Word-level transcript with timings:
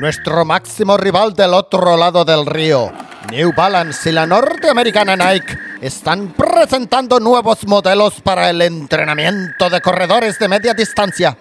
nuestro 0.00 0.46
máximo 0.46 0.96
rival 0.96 1.34
del 1.34 1.52
otro 1.52 1.94
lado 1.94 2.24
del 2.24 2.46
río, 2.46 2.90
New 3.30 3.52
Balance 3.54 4.08
y 4.08 4.12
la 4.12 4.26
norteamericana 4.26 5.14
Nike, 5.14 5.58
están 5.82 6.32
presentando 6.32 7.20
nuevos 7.20 7.66
modelos 7.66 8.18
para 8.22 8.48
el 8.48 8.62
entrenamiento 8.62 9.68
de 9.68 9.82
corredores 9.82 10.38
de 10.38 10.48
media 10.48 10.72
distancia. 10.72 11.36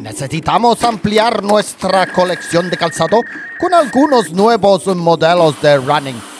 Necesitamos 0.00 0.82
ampliar 0.82 1.44
nuestra 1.44 2.08
colección 2.08 2.68
de 2.70 2.76
calzado 2.76 3.20
con 3.60 3.72
algunos 3.72 4.32
nuevos 4.32 4.84
modelos 4.88 5.62
de 5.62 5.76
running. 5.76 6.31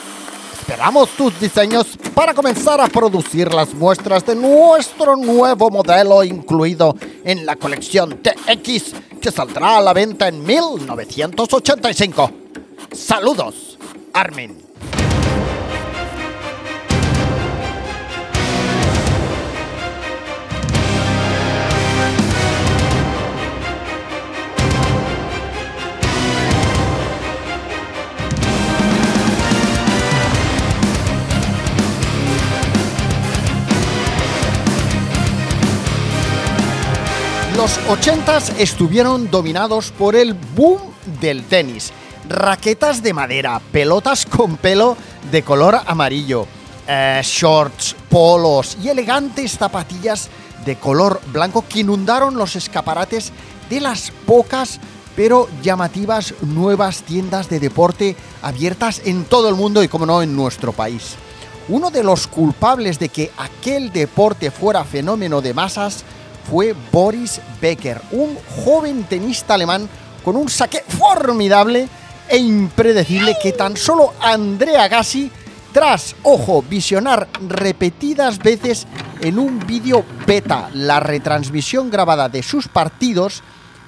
Esperamos 0.63 1.09
tus 1.17 1.37
diseños 1.41 1.99
para 2.15 2.33
comenzar 2.33 2.79
a 2.79 2.87
producir 2.87 3.53
las 3.53 3.73
muestras 3.73 4.25
de 4.25 4.33
nuestro 4.33 5.17
nuevo 5.17 5.69
modelo 5.69 6.23
incluido 6.23 6.95
en 7.25 7.45
la 7.45 7.57
colección 7.57 8.23
TX 8.23 8.93
que 9.19 9.29
saldrá 9.29 9.75
a 9.75 9.81
la 9.81 9.91
venta 9.91 10.29
en 10.29 10.41
1985. 10.41 12.31
Saludos, 12.93 13.77
Armin. 14.13 14.72
Los 37.63 37.79
80s 37.87 38.55
estuvieron 38.59 39.31
dominados 39.31 39.91
por 39.91 40.17
el 40.17 40.33
boom 40.33 40.81
del 41.21 41.45
tenis. 41.45 41.93
Raquetas 42.27 43.01
de 43.01 43.13
madera, 43.13 43.61
pelotas 43.71 44.25
con 44.25 44.57
pelo 44.57 44.97
de 45.31 45.43
color 45.43 45.79
amarillo, 45.85 46.45
eh, 46.85 47.21
shorts, 47.23 47.95
polos 48.09 48.77
y 48.83 48.89
elegantes 48.89 49.57
zapatillas 49.57 50.29
de 50.65 50.75
color 50.75 51.21
blanco 51.31 51.63
que 51.65 51.79
inundaron 51.79 52.35
los 52.35 52.57
escaparates 52.57 53.31
de 53.69 53.79
las 53.79 54.11
pocas 54.25 54.81
pero 55.15 55.47
llamativas 55.61 56.33
nuevas 56.41 57.03
tiendas 57.03 57.47
de 57.47 57.61
deporte 57.61 58.17
abiertas 58.41 59.01
en 59.05 59.23
todo 59.23 59.47
el 59.47 59.55
mundo 59.55 59.81
y, 59.81 59.87
como 59.87 60.05
no, 60.05 60.21
en 60.21 60.35
nuestro 60.35 60.73
país. 60.73 61.15
Uno 61.69 61.91
de 61.91 62.03
los 62.03 62.27
culpables 62.27 62.99
de 62.99 63.07
que 63.07 63.31
aquel 63.37 63.93
deporte 63.93 64.51
fuera 64.51 64.83
fenómeno 64.83 65.39
de 65.39 65.53
masas 65.53 66.03
fue 66.49 66.75
Boris 66.91 67.41
Becker, 67.61 68.01
un 68.11 68.37
joven 68.63 69.03
tenista 69.03 69.53
alemán 69.53 69.89
con 70.23 70.35
un 70.35 70.49
saque 70.49 70.83
formidable 70.87 71.87
e 72.27 72.37
impredecible 72.37 73.35
que 73.41 73.51
tan 73.51 73.75
solo 73.75 74.13
Andrea 74.21 74.87
Gassi, 74.87 75.31
tras, 75.73 76.15
ojo, 76.23 76.61
visionar 76.61 77.27
repetidas 77.47 78.39
veces 78.39 78.87
en 79.21 79.39
un 79.39 79.59
vídeo 79.65 80.05
beta 80.27 80.69
la 80.73 80.99
retransmisión 80.99 81.89
grabada 81.89 82.29
de 82.29 82.43
sus 82.43 82.67
partidos, 82.67 83.41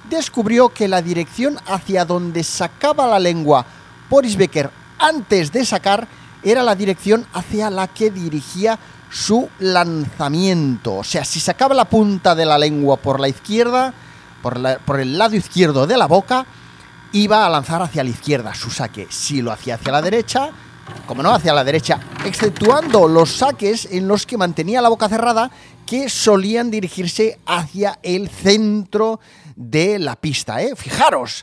descubrió 0.10 0.70
que 0.70 0.88
la 0.88 1.02
dirección 1.02 1.58
hacia 1.68 2.06
donde 2.06 2.44
sacaba 2.44 3.08
la 3.08 3.20
lengua 3.20 3.66
Boris 4.10 4.36
Becker 4.36 4.70
antes 5.00 5.52
de 5.52 5.66
sacar 5.66 6.08
era 6.44 6.64
la 6.64 6.76
dirección 6.76 7.26
hacia 7.34 7.70
la 7.70 7.88
que 7.88 8.12
dirigía 8.12 8.78
su 9.16 9.48
lanzamiento. 9.60 10.96
O 10.96 11.04
sea, 11.04 11.24
si 11.24 11.40
sacaba 11.40 11.74
la 11.74 11.86
punta 11.86 12.36
de 12.36 12.46
la 12.46 12.58
lengua 12.58 12.98
por 12.98 13.22
la 13.22 13.30
izquierda, 13.30 13.94
por, 14.42 15.00
el 15.00 15.18
lado 15.18 15.38
izquierdo 15.38 15.88
de 15.88 15.96
la 15.96 16.06
boca, 16.06 16.46
iba 17.14 17.46
a 17.46 17.50
lanzar 17.50 17.82
hacia 17.82 18.04
la 18.04 18.10
izquierda 18.10 18.54
su 18.54 18.70
saque. 18.70 19.08
Si 19.10 19.42
lo 19.42 19.54
hacía 19.54 19.76
hacia 19.76 19.94
la 19.94 20.02
derecha, 20.02 20.50
como 21.08 21.24
no, 21.24 21.34
hacia 21.34 21.54
la 21.54 21.64
derecha, 21.64 21.98
exceptuando 22.26 23.08
los 23.08 23.32
saques 23.32 23.88
en 23.90 24.06
los 24.10 24.26
que 24.26 24.38
mantenía 24.38 24.82
la 24.82 24.90
boca 24.90 25.08
cerrada, 25.08 25.50
que 25.86 26.10
solían 26.10 26.70
dirigirse 26.70 27.40
hacia 27.46 27.98
el 28.04 28.28
centro 28.28 29.22
de 29.56 30.00
la 30.00 30.18
pista, 30.18 30.62
¿eh? 30.62 30.76
Fijaros. 30.76 31.42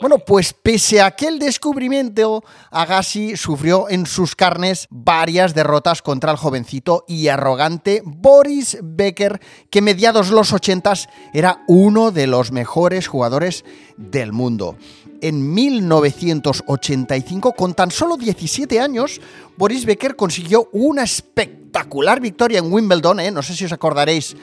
Bueno, 0.00 0.20
pues 0.20 0.52
pese 0.52 1.00
a 1.00 1.06
aquel 1.06 1.38
descubrimiento, 1.38 2.44
Agassi 2.70 3.36
sufrió 3.36 3.88
en 3.88 4.04
sus 4.06 4.36
carnes 4.36 4.86
varias 4.90 5.54
derrotas 5.54 6.02
contra 6.02 6.30
el 6.30 6.36
jovencito 6.36 7.04
y 7.08 7.26
arrogante 7.28 8.02
Boris 8.04 8.78
Becker, 8.82 9.40
que 9.70 9.80
mediados 9.82 10.30
los 10.30 10.52
ochentas 10.52 11.08
era 11.32 11.64
uno 11.66 12.12
de 12.12 12.28
los 12.28 12.52
mejores 12.52 13.08
jugadores 13.08 13.64
del 13.96 14.32
mundo. 14.32 14.76
En 15.20 15.52
1985, 15.52 17.52
con 17.52 17.74
tan 17.74 17.90
solo 17.90 18.16
17 18.16 18.80
años, 18.80 19.20
Boris 19.56 19.84
Becker 19.86 20.14
consiguió 20.14 20.68
una 20.72 21.02
espectacular 21.02 22.20
victoria 22.20 22.58
en 22.58 22.70
Wimbledon, 22.72 23.20
¿eh? 23.20 23.30
no 23.30 23.42
sé 23.42 23.56
si 23.56 23.64
os 23.64 23.72
acordaréis 23.72 24.36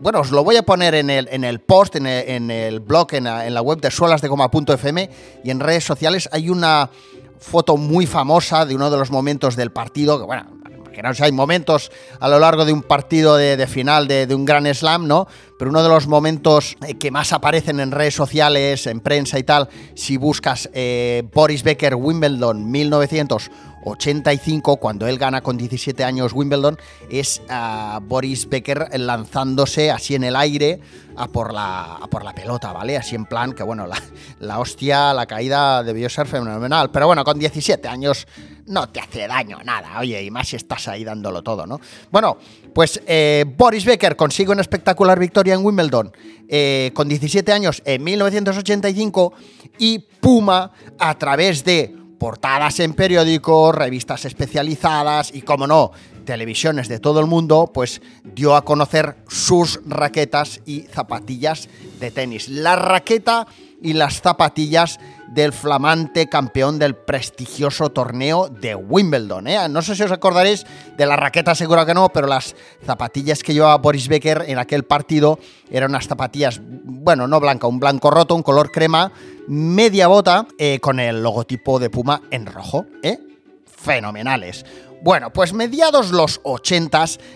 bueno, 0.00 0.20
os 0.20 0.30
lo 0.30 0.44
voy 0.44 0.56
a 0.56 0.62
poner 0.62 0.94
en 0.94 1.10
el, 1.10 1.28
en 1.30 1.44
el 1.44 1.60
post, 1.60 1.96
en 1.96 2.06
el, 2.06 2.80
blog, 2.80 3.14
en 3.14 3.24
la, 3.24 3.62
web 3.62 3.80
de 3.80 3.90
suelasdegoma.fm 3.90 5.10
y 5.44 5.50
en 5.50 5.60
redes 5.60 5.84
sociales 5.84 6.28
hay 6.32 6.50
una 6.50 6.90
foto 7.38 7.76
muy 7.76 8.06
famosa 8.06 8.66
de 8.66 8.74
uno 8.74 8.90
de 8.90 8.96
los 8.98 9.10
momentos 9.10 9.54
del 9.54 9.70
partido, 9.70 10.18
que 10.18 10.24
bueno, 10.24 10.46
sé, 11.14 11.24
hay 11.24 11.32
momentos 11.32 11.90
a 12.20 12.28
lo 12.28 12.38
largo 12.38 12.64
de 12.64 12.72
un 12.72 12.82
partido 12.82 13.36
de, 13.36 13.66
final 13.66 14.08
de, 14.08 14.34
un 14.34 14.44
gran 14.44 14.72
slam, 14.74 15.06
¿no? 15.06 15.28
Pero 15.58 15.70
uno 15.70 15.82
de 15.82 15.88
los 15.88 16.06
momentos 16.06 16.76
eh, 16.86 16.94
que 16.94 17.10
más 17.10 17.32
aparecen 17.32 17.80
en 17.80 17.90
redes 17.90 18.14
sociales, 18.14 18.86
en 18.86 19.00
prensa 19.00 19.38
y 19.38 19.42
tal, 19.42 19.68
si 19.94 20.16
buscas 20.16 20.70
eh, 20.72 21.24
Boris 21.34 21.62
Becker 21.62 21.94
Wimbledon 21.94 22.70
1900 22.70 23.50
85, 23.84 24.76
cuando 24.76 25.06
él 25.06 25.18
gana 25.18 25.40
con 25.40 25.56
17 25.56 26.04
años 26.04 26.32
Wimbledon, 26.32 26.78
es 27.10 27.42
a 27.48 28.00
Boris 28.02 28.48
Becker 28.48 28.88
lanzándose 28.98 29.90
así 29.90 30.14
en 30.14 30.24
el 30.24 30.36
aire 30.36 30.80
a 31.16 31.28
por 31.28 31.52
la, 31.52 31.98
por 32.10 32.24
la 32.24 32.34
pelota, 32.34 32.72
¿vale? 32.72 32.96
Así 32.96 33.14
en 33.14 33.26
plan 33.26 33.52
que, 33.52 33.62
bueno, 33.62 33.86
la, 33.88 34.00
la 34.40 34.58
hostia, 34.58 35.12
la 35.14 35.26
caída 35.26 35.82
debió 35.82 36.08
ser 36.08 36.26
fenomenal. 36.26 36.90
Pero 36.90 37.06
bueno, 37.06 37.24
con 37.24 37.38
17 37.38 37.88
años 37.88 38.26
no 38.66 38.88
te 38.88 39.00
hace 39.00 39.26
daño 39.26 39.58
nada, 39.64 39.98
oye, 39.98 40.22
y 40.22 40.30
más 40.30 40.48
si 40.48 40.56
estás 40.56 40.88
ahí 40.88 41.02
dándolo 41.02 41.42
todo, 41.42 41.66
¿no? 41.66 41.80
Bueno, 42.10 42.36
pues 42.72 43.00
eh, 43.06 43.44
Boris 43.56 43.84
Becker 43.84 44.16
consigue 44.16 44.52
una 44.52 44.60
espectacular 44.60 45.18
victoria 45.18 45.54
en 45.54 45.64
Wimbledon 45.64 46.12
eh, 46.48 46.90
con 46.94 47.08
17 47.08 47.52
años 47.52 47.82
en 47.84 48.02
1985 48.04 49.32
y 49.78 49.98
Puma, 49.98 50.72
a 50.98 51.16
través 51.18 51.64
de 51.64 51.94
portadas 52.18 52.80
en 52.80 52.94
periódicos, 52.94 53.74
revistas 53.74 54.24
especializadas 54.24 55.32
y, 55.32 55.42
como 55.42 55.66
no, 55.66 55.92
televisiones 56.28 56.88
de 56.88 57.00
todo 57.00 57.20
el 57.20 57.26
mundo, 57.26 57.70
pues 57.72 58.02
dio 58.22 58.54
a 58.54 58.62
conocer 58.62 59.16
sus 59.28 59.80
raquetas 59.86 60.60
y 60.66 60.82
zapatillas 60.82 61.70
de 62.00 62.10
tenis. 62.10 62.50
La 62.50 62.76
raqueta 62.76 63.46
y 63.80 63.94
las 63.94 64.20
zapatillas 64.20 65.00
del 65.28 65.54
flamante 65.54 66.28
campeón 66.28 66.78
del 66.78 66.96
prestigioso 66.96 67.88
torneo 67.88 68.50
de 68.50 68.74
Wimbledon. 68.74 69.46
¿eh? 69.46 69.70
No 69.70 69.80
sé 69.80 69.96
si 69.96 70.02
os 70.02 70.12
acordaréis 70.12 70.66
de 70.98 71.06
la 71.06 71.16
raqueta, 71.16 71.54
seguro 71.54 71.86
que 71.86 71.94
no, 71.94 72.10
pero 72.10 72.26
las 72.26 72.54
zapatillas 72.84 73.42
que 73.42 73.54
llevaba 73.54 73.78
Boris 73.78 74.08
Becker 74.08 74.44
en 74.48 74.58
aquel 74.58 74.82
partido 74.84 75.38
eran 75.70 75.92
unas 75.92 76.08
zapatillas, 76.08 76.60
bueno, 76.62 77.26
no 77.26 77.40
blanca, 77.40 77.66
un 77.66 77.80
blanco 77.80 78.10
roto, 78.10 78.34
un 78.34 78.42
color 78.42 78.70
crema, 78.70 79.10
media 79.46 80.08
bota, 80.08 80.46
eh, 80.58 80.78
con 80.78 81.00
el 81.00 81.22
logotipo 81.22 81.78
de 81.78 81.88
Puma 81.88 82.20
en 82.30 82.44
rojo. 82.44 82.84
¿eh? 83.02 83.18
Fenomenales. 83.64 84.66
Bueno, 85.00 85.32
pues 85.32 85.52
mediados 85.52 86.10
los 86.10 86.40
80 86.42 86.88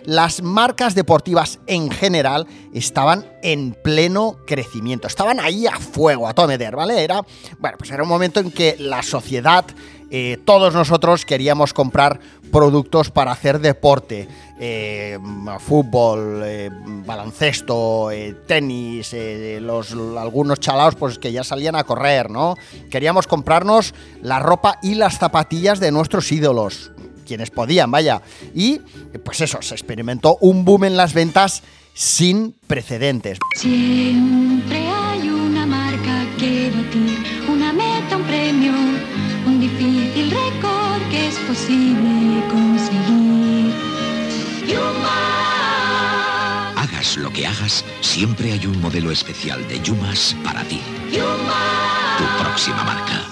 las 0.04 0.42
marcas 0.42 0.96
deportivas 0.96 1.60
en 1.66 1.90
general 1.90 2.46
estaban 2.74 3.24
en 3.42 3.72
pleno 3.72 4.36
crecimiento, 4.46 5.06
estaban 5.06 5.38
ahí 5.38 5.66
a 5.66 5.78
fuego, 5.78 6.26
a 6.26 6.34
todo 6.34 6.48
meter, 6.48 6.74
¿vale? 6.74 7.04
Era, 7.04 7.22
bueno, 7.58 7.78
pues 7.78 7.90
era 7.92 8.02
un 8.02 8.08
momento 8.08 8.40
en 8.40 8.50
que 8.50 8.74
la 8.78 9.02
sociedad, 9.02 9.64
eh, 10.10 10.38
todos 10.44 10.74
nosotros 10.74 11.24
queríamos 11.24 11.72
comprar 11.72 12.18
productos 12.50 13.10
para 13.10 13.30
hacer 13.30 13.60
deporte, 13.60 14.28
eh, 14.58 15.18
fútbol, 15.60 16.42
eh, 16.44 16.68
baloncesto, 17.06 18.10
tenis, 18.46 19.14
los, 19.60 19.92
algunos 19.92 20.58
chalaos 20.58 20.96
pues 20.96 21.18
que 21.18 21.30
ya 21.30 21.44
salían 21.44 21.76
a 21.76 21.84
correr, 21.84 22.28
¿no? 22.28 22.56
Queríamos 22.90 23.28
comprarnos 23.28 23.94
la 24.20 24.40
ropa 24.40 24.78
y 24.82 24.96
las 24.96 25.18
zapatillas 25.18 25.80
de 25.80 25.92
nuestros 25.92 26.30
ídolos, 26.32 26.92
quienes 27.22 27.50
podían, 27.50 27.90
vaya. 27.90 28.22
Y 28.54 28.80
pues 29.24 29.40
eso, 29.40 29.60
se 29.62 29.74
experimentó 29.74 30.36
un 30.40 30.64
boom 30.64 30.84
en 30.84 30.96
las 30.96 31.14
ventas 31.14 31.62
sin 31.94 32.54
precedentes. 32.66 33.38
Siempre 33.56 34.88
hay 34.88 35.28
una 35.28 35.66
marca 35.66 36.26
que 36.38 36.70
batir, 36.70 37.18
una 37.48 37.72
meta, 37.72 38.16
un 38.16 38.24
premio, 38.24 38.72
un 39.46 39.60
difícil 39.60 40.30
récord 40.30 41.02
que 41.10 41.28
es 41.28 41.36
posible 41.40 42.42
conseguir. 42.50 43.74
Yuma. 44.66 46.72
Hagas 46.76 47.16
lo 47.16 47.30
que 47.30 47.46
hagas, 47.46 47.84
siempre 48.00 48.52
hay 48.52 48.66
un 48.66 48.80
modelo 48.80 49.10
especial 49.10 49.66
de 49.68 49.80
Yumas 49.82 50.34
para 50.42 50.64
ti. 50.64 50.80
Yuma. 51.12 52.16
Tu 52.18 52.24
próxima 52.42 52.82
marca. 52.84 53.22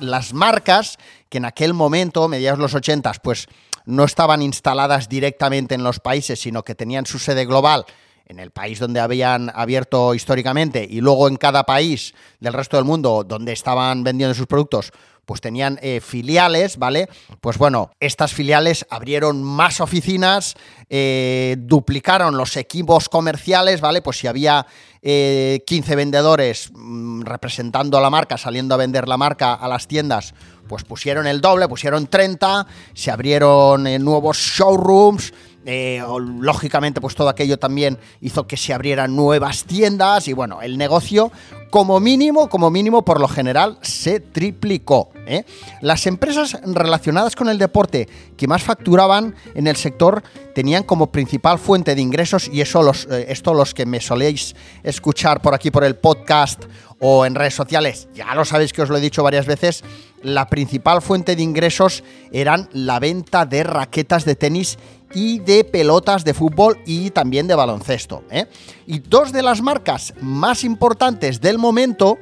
Las 0.00 0.32
marcas 0.32 0.96
que 1.28 1.38
en 1.38 1.44
aquel 1.44 1.74
momento, 1.74 2.28
mediados 2.28 2.58
los 2.58 2.74
80, 2.74 3.12
pues 3.22 3.46
no 3.84 4.04
estaban 4.04 4.42
instaladas 4.42 5.08
directamente 5.08 5.74
en 5.74 5.82
los 5.82 6.00
países, 6.00 6.40
sino 6.40 6.62
que 6.62 6.74
tenían 6.74 7.06
su 7.06 7.18
sede 7.18 7.46
global 7.46 7.86
en 8.26 8.38
el 8.38 8.50
país 8.50 8.78
donde 8.78 9.00
habían 9.00 9.50
abierto 9.54 10.14
históricamente 10.14 10.86
y 10.88 11.00
luego 11.00 11.28
en 11.28 11.36
cada 11.36 11.64
país 11.64 12.14
del 12.40 12.52
resto 12.52 12.76
del 12.76 12.84
mundo 12.84 13.24
donde 13.24 13.52
estaban 13.52 14.04
vendiendo 14.04 14.34
sus 14.34 14.46
productos, 14.46 14.92
pues 15.28 15.42
tenían 15.42 15.78
eh, 15.82 16.00
filiales, 16.00 16.78
¿vale? 16.78 17.06
Pues 17.42 17.58
bueno, 17.58 17.90
estas 18.00 18.32
filiales 18.32 18.86
abrieron 18.88 19.42
más 19.42 19.82
oficinas, 19.82 20.54
eh, 20.88 21.56
duplicaron 21.58 22.38
los 22.38 22.56
equipos 22.56 23.10
comerciales, 23.10 23.82
¿vale? 23.82 24.00
Pues 24.00 24.16
si 24.16 24.26
había 24.26 24.64
15 25.02 25.02
eh, 25.02 25.96
vendedores 25.96 26.70
mm, 26.74 27.24
representando 27.24 27.98
a 27.98 28.00
la 28.00 28.08
marca, 28.08 28.38
saliendo 28.38 28.74
a 28.74 28.78
vender 28.78 29.06
la 29.06 29.18
marca 29.18 29.52
a 29.52 29.68
las 29.68 29.86
tiendas, 29.86 30.32
pues 30.66 30.84
pusieron 30.84 31.26
el 31.26 31.42
doble, 31.42 31.68
pusieron 31.68 32.06
30, 32.06 32.66
se 32.94 33.10
abrieron 33.10 33.84
nuevos 34.02 34.38
showrooms, 34.38 35.34
eh, 35.70 36.02
lógicamente, 36.40 36.98
pues 36.98 37.14
todo 37.14 37.28
aquello 37.28 37.58
también 37.58 37.98
hizo 38.22 38.46
que 38.46 38.56
se 38.56 38.72
abrieran 38.72 39.14
nuevas 39.14 39.64
tiendas 39.64 40.26
y 40.26 40.32
bueno, 40.32 40.62
el 40.62 40.78
negocio 40.78 41.30
como 41.68 42.00
mínimo, 42.00 42.48
como 42.48 42.70
mínimo 42.70 43.04
por 43.04 43.20
lo 43.20 43.28
general 43.28 43.76
se 43.82 44.18
triplicó. 44.18 45.10
¿eh? 45.26 45.44
Las 45.82 46.06
empresas 46.06 46.58
relacionadas 46.64 47.36
con 47.36 47.50
el 47.50 47.58
deporte 47.58 48.08
que 48.38 48.48
más 48.48 48.62
facturaban 48.62 49.34
en 49.54 49.66
el 49.66 49.76
sector 49.76 50.22
tenían 50.54 50.84
como 50.84 51.12
principal 51.12 51.58
fuente 51.58 51.94
de 51.94 52.00
ingresos 52.00 52.48
y 52.50 52.62
eso 52.62 52.82
los, 52.82 53.04
eh, 53.10 53.26
esto 53.28 53.52
los 53.52 53.74
que 53.74 53.84
me 53.84 54.00
soléis 54.00 54.56
escuchar 54.82 55.42
por 55.42 55.52
aquí 55.52 55.70
por 55.70 55.84
el 55.84 55.96
podcast 55.96 56.64
o 56.98 57.26
en 57.26 57.34
redes 57.34 57.54
sociales, 57.54 58.08
ya 58.14 58.34
lo 58.34 58.44
sabéis 58.44 58.72
que 58.72 58.82
os 58.82 58.88
lo 58.88 58.96
he 58.96 59.00
dicho 59.00 59.22
varias 59.22 59.46
veces, 59.46 59.84
la 60.22 60.48
principal 60.48 61.00
fuente 61.00 61.36
de 61.36 61.42
ingresos 61.42 62.02
eran 62.32 62.68
la 62.72 62.98
venta 62.98 63.46
de 63.46 63.62
raquetas 63.62 64.24
de 64.24 64.34
tenis 64.34 64.78
y 65.14 65.38
de 65.40 65.64
pelotas 65.64 66.24
de 66.24 66.34
fútbol 66.34 66.78
y 66.86 67.10
también 67.10 67.46
de 67.46 67.54
baloncesto. 67.54 68.24
¿eh? 68.30 68.46
Y 68.86 69.00
dos 69.00 69.32
de 69.32 69.42
las 69.42 69.62
marcas 69.62 70.14
más 70.20 70.64
importantes 70.64 71.40
del 71.40 71.58
momento, 71.58 72.18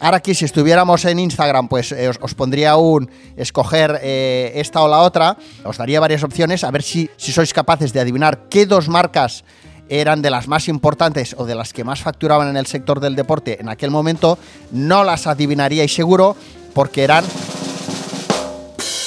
ahora 0.00 0.18
aquí 0.18 0.34
si 0.34 0.44
estuviéramos 0.44 1.04
en 1.04 1.18
Instagram, 1.18 1.68
pues 1.68 1.92
eh, 1.92 2.08
os, 2.08 2.34
pondría 2.34 2.76
un 2.76 3.10
escoger 3.36 4.00
eh, 4.02 4.52
esta 4.56 4.82
o 4.82 4.88
la 4.88 5.00
otra, 5.00 5.36
os 5.64 5.76
daría 5.76 6.00
varias 6.00 6.22
opciones, 6.22 6.64
a 6.64 6.70
ver 6.70 6.82
si, 6.82 7.10
si 7.16 7.32
sois 7.32 7.52
capaces 7.52 7.92
de 7.92 8.00
adivinar 8.00 8.48
qué 8.48 8.66
dos 8.66 8.88
marcas 8.88 9.44
eran 9.88 10.20
de 10.20 10.30
las 10.30 10.48
más 10.48 10.68
importantes 10.68 11.36
o 11.38 11.44
de 11.44 11.54
las 11.54 11.72
que 11.72 11.84
más 11.84 12.00
facturaban 12.00 12.48
en 12.48 12.56
el 12.56 12.66
sector 12.66 12.98
del 12.98 13.14
deporte 13.14 13.60
en 13.60 13.68
aquel 13.68 13.90
momento, 13.90 14.38
no 14.72 15.04
las 15.04 15.26
adivinaríais 15.26 15.94
seguro 15.94 16.36
porque 16.74 17.04
eran 17.04 17.24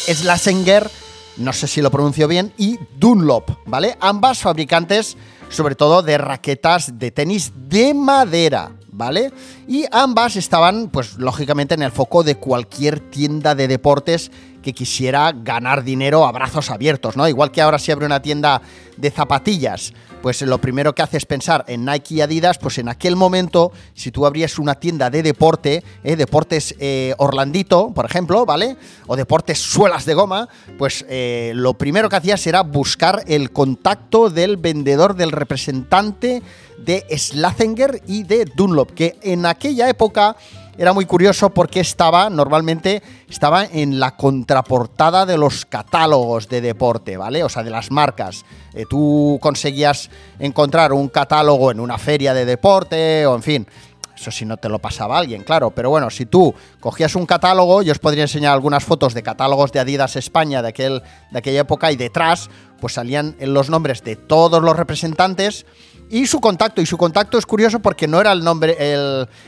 Slasinger 0.08 0.90
no 1.38 1.54
sé 1.54 1.68
si 1.68 1.82
lo 1.82 1.92
pronuncio 1.92 2.28
bien, 2.28 2.54
y 2.58 2.78
Dunlop, 2.98 3.52
¿vale? 3.66 3.98
Ambas 4.00 4.40
fabricantes, 4.40 5.18
sobre 5.50 5.76
todo 5.76 6.02
de 6.02 6.18
raquetas 6.18 7.00
de 7.00 7.12
tenis 7.12 7.52
de 7.68 7.94
madera, 7.94 8.72
¿vale? 8.92 9.32
Y 9.68 9.86
ambas 9.92 10.36
estaban, 10.36 10.90
pues 10.90 11.18
lógicamente, 11.18 11.74
en 11.74 11.84
el 11.84 11.92
foco 11.92 12.24
de 12.24 12.36
cualquier 12.36 13.00
tienda 13.00 13.56
de 13.56 13.68
deportes 13.68 14.32
que 14.62 14.74
quisiera 14.74 15.32
ganar 15.34 15.84
dinero 15.84 16.26
a 16.26 16.32
brazos 16.32 16.70
abiertos, 16.70 17.16
¿no? 17.16 17.28
Igual 17.28 17.52
que 17.52 17.62
ahora 17.62 17.80
se 17.80 17.92
abre 17.92 18.06
una 18.06 18.22
tienda 18.22 18.62
de 18.98 19.12
zapatillas 19.12 19.94
pues 20.22 20.42
lo 20.42 20.60
primero 20.60 20.94
que 20.94 21.02
hace 21.02 21.18
es 21.18 21.26
pensar 21.26 21.64
en 21.68 21.86
Nike 21.86 22.16
y 22.16 22.22
Adidas, 22.22 22.58
pues 22.58 22.78
en 22.78 22.90
aquel 22.90 23.16
momento, 23.16 23.72
si 23.94 24.12
tú 24.12 24.26
abrías 24.26 24.60
una 24.60 24.76
tienda 24.76 25.10
de 25.10 25.24
deporte, 25.24 25.84
eh, 26.04 26.16
deportes 26.16 26.76
eh, 26.80 27.14
Orlandito, 27.18 27.92
por 27.94 28.06
ejemplo, 28.06 28.46
¿vale? 28.46 28.78
O 29.08 29.16
deportes 29.16 29.60
suelas 29.60 30.06
de 30.06 30.14
goma, 30.14 30.50
pues 30.78 31.06
eh, 31.10 31.54
lo 31.56 31.74
primero 31.76 32.10
que 32.10 32.18
hacías 32.18 32.46
era 32.48 32.62
buscar 32.64 33.24
el 33.28 33.52
contacto 33.52 34.30
del 34.30 34.58
vendedor, 34.58 35.16
del 35.16 35.32
representante 35.32 36.42
de 36.78 37.06
Slathinger 37.18 38.02
y 38.08 38.24
de 38.24 38.46
Dunlop, 38.46 38.92
que 38.92 39.18
en 39.22 39.46
aquella 39.46 39.90
época 39.90 40.36
era 40.80 40.94
muy 40.94 41.06
curioso 41.06 41.50
porque 41.50 41.82
estaba, 41.82 42.30
normalmente, 42.30 43.04
estaba 43.28 43.66
en 43.66 44.00
la 44.00 44.16
contraportada 44.16 45.26
de 45.26 45.38
los 45.38 45.66
catálogos 45.66 46.48
de 46.48 46.62
deporte, 46.62 47.18
¿vale? 47.18 47.44
O 47.44 47.50
sea, 47.50 47.64
de 47.64 47.70
las 47.70 47.92
marcas. 47.92 48.46
Eh, 48.74 48.86
tú 48.90 49.38
conseguías 49.42 50.10
encontrar 50.40 50.94
un 50.94 51.10
catálogo 51.10 51.72
en 51.72 51.82
una 51.82 51.98
feria 51.98 52.34
de 52.34 52.46
deporte 52.46 53.26
o 53.26 53.36
en 53.36 53.44
fin. 53.44 53.68
Eso 54.16 54.32
si 54.32 54.46
no 54.46 54.56
te 54.56 54.70
lo 54.70 54.80
pasaba 54.80 55.18
alguien, 55.18 55.44
claro. 55.44 55.72
Pero 55.72 55.90
bueno, 55.90 56.10
si 56.10 56.26
tú 56.26 56.56
cogías 56.80 57.14
un 57.16 57.26
catálogo, 57.26 57.82
yo 57.82 57.92
os 57.92 58.00
podría 58.00 58.24
enseñar 58.24 58.54
algunas 58.54 58.86
fotos 58.86 59.14
de 59.14 59.22
catálogos 59.22 59.74
de 59.74 59.82
Adidas 59.82 60.16
España 60.16 60.62
de, 60.62 60.70
aquel, 60.70 61.04
de 61.32 61.40
aquella 61.40 61.60
época 61.60 61.92
y 61.92 61.98
detrás 61.98 62.50
pues 62.80 62.94
salían 62.94 63.36
los 63.42 63.70
nombres 63.70 64.02
de 64.06 64.16
todos 64.16 64.64
los 64.64 64.78
representantes 64.78 65.66
y 66.10 66.26
su 66.26 66.40
contacto. 66.40 66.82
Y 66.82 66.86
su 66.86 66.98
contacto 66.98 67.38
es 67.38 67.46
curioso 67.46 67.80
porque 67.80 68.08
no 68.08 68.20
era 68.20 68.32
el 68.32 68.44
nombre, 68.44 68.76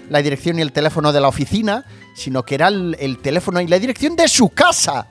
la 0.09 0.21
dirección 0.21 0.59
y 0.59 0.61
el 0.61 0.71
teléfono 0.71 1.11
de 1.11 1.19
la 1.19 1.27
oficina, 1.27 1.85
sino 2.15 2.43
que 2.43 2.55
era 2.55 2.67
el, 2.67 3.17
teléfono 3.21 3.59
y 3.61 3.67
la 3.67 3.79
dirección 3.79 4.15
de 4.15 4.27
su 4.27 4.49
casa. 4.49 5.07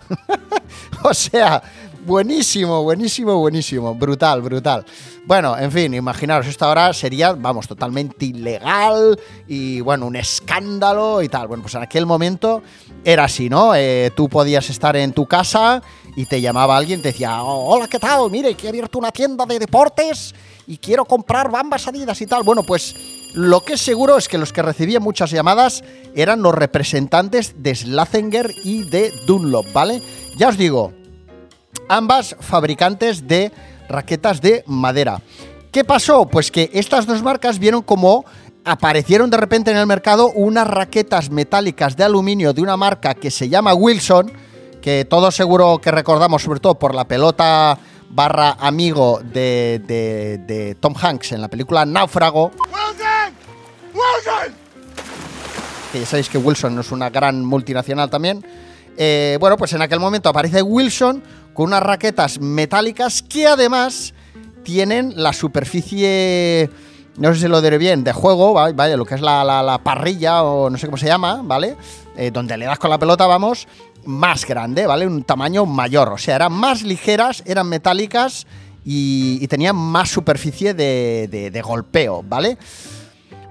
o 1.02 1.12
sea, 1.12 1.62
buenísimo, 2.06 2.82
buenísimo, 2.82 3.36
buenísimo. 3.36 3.94
Brutal, 3.94 4.42
brutal. 4.42 4.84
Bueno, 5.26 5.56
en 5.58 5.70
fin, 5.70 5.92
imaginaros, 5.92 6.46
esto 6.46 6.64
ahora 6.64 6.92
sería, 6.92 7.32
vamos, 7.32 7.68
totalmente 7.68 8.26
ilegal 8.26 9.18
y, 9.46 9.80
bueno, 9.80 10.06
un 10.06 10.16
escándalo 10.16 11.20
y 11.22 11.28
tal. 11.28 11.48
Bueno, 11.48 11.62
pues 11.62 11.74
en 11.74 11.82
aquel 11.82 12.06
momento 12.06 12.62
era 13.04 13.24
así, 13.24 13.48
¿no? 13.48 13.74
Eh, 13.74 14.12
tú 14.16 14.28
podías 14.28 14.70
estar 14.70 14.96
en 14.96 15.12
tu 15.12 15.26
casa 15.26 15.82
y 16.16 16.26
te 16.26 16.40
llamaba 16.40 16.76
alguien, 16.76 17.02
te 17.02 17.08
decía, 17.08 17.42
hola, 17.42 17.86
¿qué 17.88 17.98
tal? 17.98 18.30
Mire, 18.30 18.54
que 18.54 18.66
he 18.66 18.68
abierto 18.70 18.98
una 18.98 19.10
tienda 19.10 19.46
de 19.46 19.58
deportes 19.58 20.34
y 20.70 20.78
quiero 20.78 21.04
comprar 21.04 21.50
bambas 21.50 21.88
adidas 21.88 22.20
y 22.20 22.28
tal. 22.28 22.44
Bueno, 22.44 22.62
pues 22.62 22.94
lo 23.34 23.64
que 23.64 23.72
es 23.72 23.80
seguro 23.80 24.16
es 24.16 24.28
que 24.28 24.38
los 24.38 24.52
que 24.52 24.62
recibían 24.62 25.02
muchas 25.02 25.32
llamadas 25.32 25.82
eran 26.14 26.42
los 26.42 26.54
representantes 26.54 27.60
de 27.60 27.74
Slathinger 27.74 28.54
y 28.62 28.88
de 28.88 29.12
Dunlop, 29.26 29.72
¿vale? 29.72 30.00
Ya 30.36 30.48
os 30.48 30.56
digo, 30.56 30.92
ambas 31.88 32.36
fabricantes 32.38 33.26
de 33.26 33.50
raquetas 33.88 34.40
de 34.40 34.62
madera. 34.68 35.20
¿Qué 35.72 35.82
pasó? 35.82 36.28
Pues 36.28 36.52
que 36.52 36.70
estas 36.72 37.04
dos 37.04 37.20
marcas 37.20 37.58
vieron 37.58 37.82
como 37.82 38.24
aparecieron 38.64 39.28
de 39.28 39.38
repente 39.38 39.72
en 39.72 39.76
el 39.76 39.88
mercado 39.88 40.30
unas 40.30 40.68
raquetas 40.68 41.30
metálicas 41.30 41.96
de 41.96 42.04
aluminio 42.04 42.52
de 42.52 42.62
una 42.62 42.76
marca 42.76 43.14
que 43.14 43.32
se 43.32 43.48
llama 43.48 43.74
Wilson, 43.74 44.30
que 44.80 45.04
todos 45.04 45.34
seguro 45.34 45.80
que 45.80 45.90
recordamos 45.90 46.42
sobre 46.42 46.60
todo 46.60 46.78
por 46.78 46.94
la 46.94 47.08
pelota 47.08 47.76
barra 48.10 48.56
amigo 48.58 49.20
de, 49.22 50.76
Tom 50.80 50.94
Hanks 51.00 51.32
en 51.32 51.40
la 51.40 51.48
película 51.48 51.86
Náufrago. 51.86 52.50
¡Wilson! 52.50 53.34
¡Wilson! 53.94 54.54
Que 55.92 56.00
ya 56.00 56.06
sabéis 56.06 56.28
que 56.28 56.38
Wilson 56.38 56.78
es 56.78 56.92
una 56.92 57.10
gran 57.10 57.44
multinacional 57.44 58.10
también. 58.10 58.44
Eh, 58.96 59.38
bueno, 59.40 59.56
pues 59.56 59.72
en 59.72 59.82
aquel 59.82 60.00
momento 60.00 60.28
aparece 60.28 60.62
Wilson 60.62 61.22
con 61.54 61.66
unas 61.66 61.82
raquetas 61.82 62.40
metálicas 62.40 63.22
que 63.22 63.46
además 63.46 64.12
tienen 64.62 65.14
la 65.16 65.32
superficie 65.32 66.68
no 67.20 67.34
sé 67.34 67.40
si 67.42 67.48
lo 67.48 67.60
diré 67.60 67.76
bien, 67.76 68.02
de 68.02 68.12
juego, 68.14 68.54
¿vale? 68.54 68.96
Lo 68.96 69.04
que 69.04 69.14
es 69.14 69.20
la, 69.20 69.44
la- 69.44 69.62
la 69.62 69.78
parrilla 69.78 70.42
o 70.42 70.70
no 70.70 70.78
sé 70.78 70.86
cómo 70.86 70.96
se 70.96 71.06
llama, 71.06 71.42
¿vale? 71.44 71.76
Eh, 72.16 72.30
donde 72.30 72.56
le 72.56 72.64
das 72.64 72.78
con 72.78 72.88
la 72.88 72.98
pelota, 72.98 73.26
vamos, 73.26 73.68
más 74.06 74.46
grande, 74.46 74.86
¿vale? 74.86 75.06
Un 75.06 75.22
tamaño 75.24 75.66
mayor, 75.66 76.08
o 76.14 76.18
sea, 76.18 76.36
eran 76.36 76.52
más 76.54 76.82
ligeras, 76.82 77.42
eran 77.44 77.68
metálicas 77.68 78.46
y, 78.86 79.46
tenían 79.48 79.76
más 79.76 80.08
superficie 80.08 80.72
de, 80.72 81.62
golpeo, 81.62 82.24
¿vale? 82.26 82.56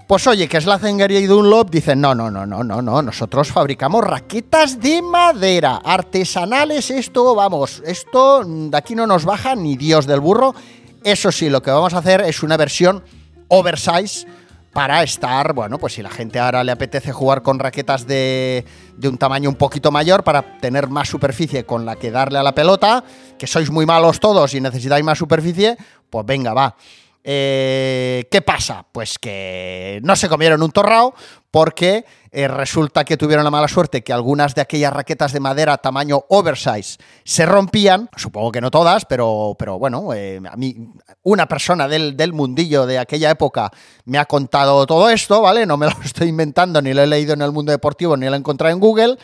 Pues 0.08 0.26
oye, 0.26 0.48
que 0.48 0.60
Slazenger 0.60 1.12
y 1.12 1.28
Dunlop 1.28 1.70
dicen, 1.70 2.02
no, 2.02 2.16
no, 2.16 2.32
no, 2.32 2.48
no, 2.48 2.64
no, 2.64 2.82
no, 2.82 3.02
nosotros 3.04 3.52
fabricamos 3.52 4.04
raquetas 4.04 4.80
de 4.82 5.04
madera, 5.04 5.80
artesanales, 5.86 6.90
esto, 6.90 7.36
vamos, 7.36 7.84
esto 7.86 8.44
de 8.44 8.76
aquí 8.76 8.96
no 8.96 9.06
nos 9.06 9.26
baja 9.26 9.54
ni 9.56 9.78
Dios 9.78 10.08
del 10.08 10.22
burro. 10.22 10.56
Eso 11.04 11.32
sí, 11.32 11.50
lo 11.52 11.62
que 11.62 11.70
vamos 11.70 11.94
a 11.94 12.00
hacer 12.00 12.22
es 12.22 12.42
una 12.42 12.58
versión 12.58 13.04
oversize 13.50 14.26
para 14.74 15.04
estar, 15.04 15.54
bueno, 15.54 15.78
pues 15.78 15.94
si 15.94 16.02
la 16.02 16.10
gente 16.10 16.40
ahora 16.40 16.64
le 16.64 16.72
apetece 16.72 17.12
jugar 17.12 17.42
con 17.42 17.60
raquetas 17.60 18.08
de, 18.08 18.64
de 18.96 19.08
un 19.10 19.18
tamaño 19.18 19.50
un 19.50 19.56
poquito 19.56 19.92
mayor 19.92 20.24
para 20.24 20.58
tener 20.60 20.88
más 20.88 21.10
superficie 21.10 21.66
con 21.66 21.86
la 21.86 21.96
que 21.96 22.12
darle 22.12 22.40
a 22.40 22.44
la 22.44 22.56
pelota, 22.56 23.04
que 23.38 23.48
sois 23.48 23.72
muy 23.72 23.86
malos 23.86 24.20
todos 24.20 24.54
y 24.54 24.62
necesitáis 24.62 25.04
más 25.04 25.18
superficie, 25.18 25.76
pues 26.10 26.26
venga, 26.26 26.54
va. 26.54 26.76
Eh, 27.24 28.28
¿Qué 28.32 28.42
pasa? 28.42 28.86
Pues 28.92 29.20
que 29.20 30.00
no 30.04 30.16
se 30.16 30.30
comieron 30.30 30.64
un 30.64 30.72
torrao 30.72 31.14
porque 31.52 32.06
eh, 32.32 32.48
resulta 32.48 33.04
que 33.04 33.18
tuvieron 33.18 33.44
la 33.44 33.52
mala 33.52 33.68
suerte 33.68 34.04
que 34.04 34.14
algunas 34.14 34.54
de 34.54 34.62
aquellas 34.62 34.94
raquetas 34.94 35.34
de 35.34 35.40
madera 35.40 35.78
tamaño 35.78 36.26
oversize 36.30 36.98
se 37.24 37.46
rompían, 37.46 38.10
supongo 38.16 38.52
que 38.52 38.62
no 38.62 38.70
todas, 38.70 39.06
pero, 39.06 39.56
pero 39.58 39.80
bueno, 39.80 40.14
eh, 40.14 40.40
a 40.50 40.56
mí 40.56 40.76
una 41.24 41.48
persona 41.48 41.88
del, 41.88 42.16
del 42.16 42.34
mundillo 42.34 42.86
de 42.86 43.00
aquella 43.00 43.32
época 43.32 43.72
me 44.06 44.20
ha 44.20 44.26
contado 44.26 44.86
todo 44.86 45.10
esto, 45.10 45.42
¿vale? 45.42 45.66
No 45.66 45.78
me 45.78 45.88
lo 45.88 45.94
estoy 46.04 46.28
inventando, 46.28 46.82
ni 46.82 46.94
lo 46.94 47.02
he 47.02 47.08
leído 47.08 47.34
en 47.34 47.42
el 47.42 47.52
mundo 47.52 47.72
deportivo, 47.72 48.16
ni 48.16 48.28
lo 48.28 48.34
he 48.34 48.38
encontrado 48.38 48.74
en 48.74 48.80
Google. 48.80 49.18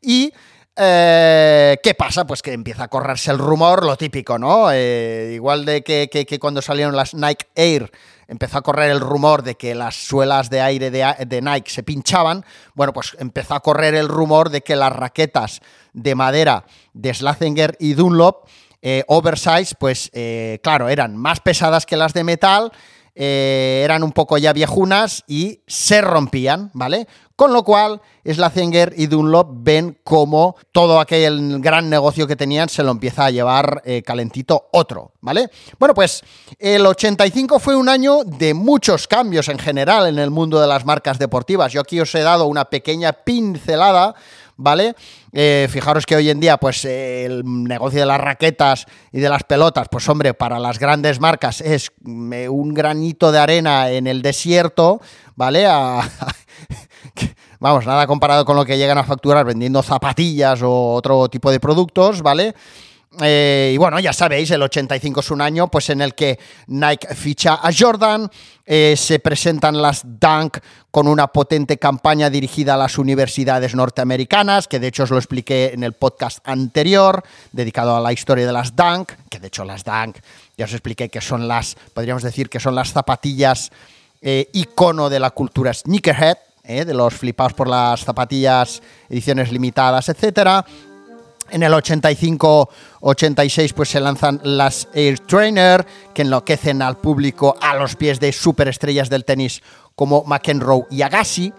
Y 0.00 0.32
eh, 0.76 1.76
¿Qué 1.82 1.94
pasa? 1.94 2.26
Pues 2.26 2.42
que 2.42 2.52
empieza 2.52 2.84
a 2.84 2.88
correrse 2.88 3.30
el 3.30 3.38
rumor, 3.38 3.84
lo 3.84 3.96
típico, 3.96 4.38
¿no? 4.38 4.70
Eh, 4.72 5.32
igual 5.34 5.64
de 5.64 5.82
que, 5.82 6.08
que- 6.08 6.38
cuando 6.38 6.62
salieron 6.62 6.96
las 6.96 7.14
Nike 7.14 7.46
Air 7.54 7.90
empezó 8.28 8.58
a 8.58 8.62
correr 8.62 8.90
el 8.90 9.00
rumor 9.00 9.42
de 9.42 9.56
que 9.56 9.74
las 9.74 9.94
suelas 9.94 10.48
de 10.48 10.62
aire 10.62 10.90
de, 10.90 11.40
Nike 11.42 11.70
se 11.70 11.82
pinchaban, 11.82 12.44
bueno, 12.74 12.92
pues 12.94 13.14
empezó 13.18 13.54
a 13.54 13.60
correr 13.60 13.94
el 13.94 14.08
rumor 14.08 14.48
de 14.48 14.62
que 14.62 14.74
las 14.76 14.92
raquetas 14.92 15.60
de 15.92 16.14
madera 16.14 16.64
de 16.94 17.12
Slazenger 17.12 17.76
y 17.78 17.92
Dunlop, 17.92 18.46
eh, 18.80 19.04
oversize, 19.08 19.74
pues 19.78 20.10
claro, 20.62 20.88
eran 20.88 21.14
más 21.16 21.40
pesadas 21.40 21.84
que 21.84 21.96
las 21.98 22.14
de 22.14 22.24
metal, 22.24 22.72
eh, 23.14 23.82
eran 23.84 24.02
un 24.02 24.12
poco 24.12 24.38
ya 24.38 24.52
viejunas 24.52 25.22
y 25.26 25.60
se 25.66 26.00
rompían, 26.00 26.70
¿vale? 26.72 27.06
Con 27.36 27.52
lo 27.52 27.64
cual, 27.64 28.00
Slazenger 28.24 28.94
y 28.96 29.06
Dunlop 29.06 29.48
ven 29.52 29.98
como 30.04 30.54
todo 30.70 31.00
aquel 31.00 31.60
gran 31.60 31.90
negocio 31.90 32.26
que 32.26 32.36
tenían 32.36 32.68
se 32.68 32.82
lo 32.82 32.90
empieza 32.90 33.26
a 33.26 33.30
llevar 33.30 33.82
eh, 33.84 34.02
calentito 34.02 34.68
otro, 34.72 35.12
¿vale? 35.20 35.50
Bueno, 35.78 35.94
pues 35.94 36.22
el 36.58 36.86
85 36.86 37.58
fue 37.58 37.74
un 37.74 37.88
año 37.88 38.24
de 38.24 38.54
muchos 38.54 39.08
cambios 39.08 39.48
en 39.48 39.58
general 39.58 40.06
en 40.06 40.18
el 40.18 40.30
mundo 40.30 40.60
de 40.60 40.68
las 40.68 40.84
marcas 40.84 41.18
deportivas. 41.18 41.72
Yo 41.72 41.80
aquí 41.80 42.00
os 42.00 42.14
he 42.14 42.20
dado 42.20 42.46
una 42.46 42.66
pequeña 42.66 43.12
pincelada 43.12 44.14
¿vale? 44.62 44.94
Eh, 45.32 45.66
fijaros 45.70 46.06
que 46.06 46.16
hoy 46.16 46.30
en 46.30 46.40
día, 46.40 46.56
pues 46.56 46.84
el 46.84 47.42
negocio 47.44 48.00
de 48.00 48.06
las 48.06 48.20
raquetas 48.20 48.86
y 49.12 49.20
de 49.20 49.28
las 49.28 49.44
pelotas, 49.44 49.88
pues 49.90 50.08
hombre, 50.08 50.34
para 50.34 50.58
las 50.58 50.78
grandes 50.78 51.20
marcas 51.20 51.60
es 51.60 51.90
mm, 52.02 52.32
eh, 52.32 52.48
un 52.48 52.72
granito 52.72 53.32
de 53.32 53.38
arena 53.38 53.90
en 53.90 54.06
el 54.06 54.22
desierto, 54.22 55.00
¿vale? 55.36 55.66
Vamos, 57.60 57.86
nada 57.86 58.06
comparado 58.06 58.44
con 58.44 58.56
lo 58.56 58.64
que 58.64 58.78
llegan 58.78 58.98
a 58.98 59.04
facturar 59.04 59.44
vendiendo 59.44 59.82
zapatillas 59.82 60.62
o 60.62 60.94
otro 60.94 61.28
tipo 61.28 61.50
de 61.50 61.60
productos, 61.60 62.22
¿vale? 62.22 62.54
Eh, 63.20 63.72
y 63.74 63.76
bueno, 63.76 64.00
ya 64.00 64.12
sabéis, 64.12 64.50
el 64.52 64.62
85 64.62 65.20
es 65.20 65.30
un 65.30 65.42
año 65.42 65.68
pues, 65.68 65.90
en 65.90 66.00
el 66.00 66.14
que 66.14 66.38
Nike 66.68 67.14
ficha 67.14 67.58
a 67.62 67.70
Jordan, 67.76 68.30
eh, 68.64 68.94
se 68.96 69.18
presentan 69.18 69.82
las 69.82 70.02
Dunk 70.04 70.58
con 70.90 71.06
una 71.06 71.26
potente 71.26 71.76
campaña 71.76 72.30
dirigida 72.30 72.74
a 72.74 72.78
las 72.78 72.96
universidades 72.96 73.74
norteamericanas, 73.74 74.66
que 74.66 74.80
de 74.80 74.86
hecho 74.86 75.02
os 75.02 75.10
lo 75.10 75.18
expliqué 75.18 75.72
en 75.74 75.84
el 75.84 75.92
podcast 75.92 76.38
anterior, 76.48 77.22
dedicado 77.52 77.94
a 77.94 78.00
la 78.00 78.12
historia 78.12 78.46
de 78.46 78.52
las 78.52 78.74
Dunk, 78.74 79.12
que 79.28 79.40
de 79.40 79.48
hecho 79.48 79.64
las 79.64 79.84
Dunk, 79.84 80.16
ya 80.56 80.64
os 80.64 80.72
expliqué 80.72 81.10
que 81.10 81.20
son 81.20 81.46
las, 81.46 81.76
podríamos 81.92 82.22
decir 82.22 82.48
que 82.48 82.60
son 82.60 82.74
las 82.74 82.92
zapatillas 82.92 83.70
eh, 84.22 84.48
icono 84.54 85.10
de 85.10 85.20
la 85.20 85.30
cultura 85.30 85.74
sneakerhead, 85.74 86.36
de 86.64 86.94
los 86.94 87.12
flipados 87.12 87.54
por 87.54 87.66
las 87.68 88.04
zapatillas, 88.04 88.80
ediciones 89.08 89.50
limitadas, 89.50 90.08
etcétera. 90.08 90.64
En 91.52 91.62
el 91.62 91.72
85-86 91.72 93.72
pues 93.74 93.90
se 93.90 94.00
lanzan 94.00 94.40
las 94.42 94.88
Air 94.94 95.18
Trainer 95.20 95.86
que 96.14 96.22
enloquecen 96.22 96.82
al 96.82 96.98
público 96.98 97.56
a 97.60 97.74
los 97.76 97.96
pies 97.96 98.20
de 98.20 98.32
superestrellas 98.32 99.10
del 99.10 99.24
tenis 99.24 99.62
como 99.94 100.24
McEnroe 100.24 100.86
y 100.90 101.02
Agassi. 101.02 101.52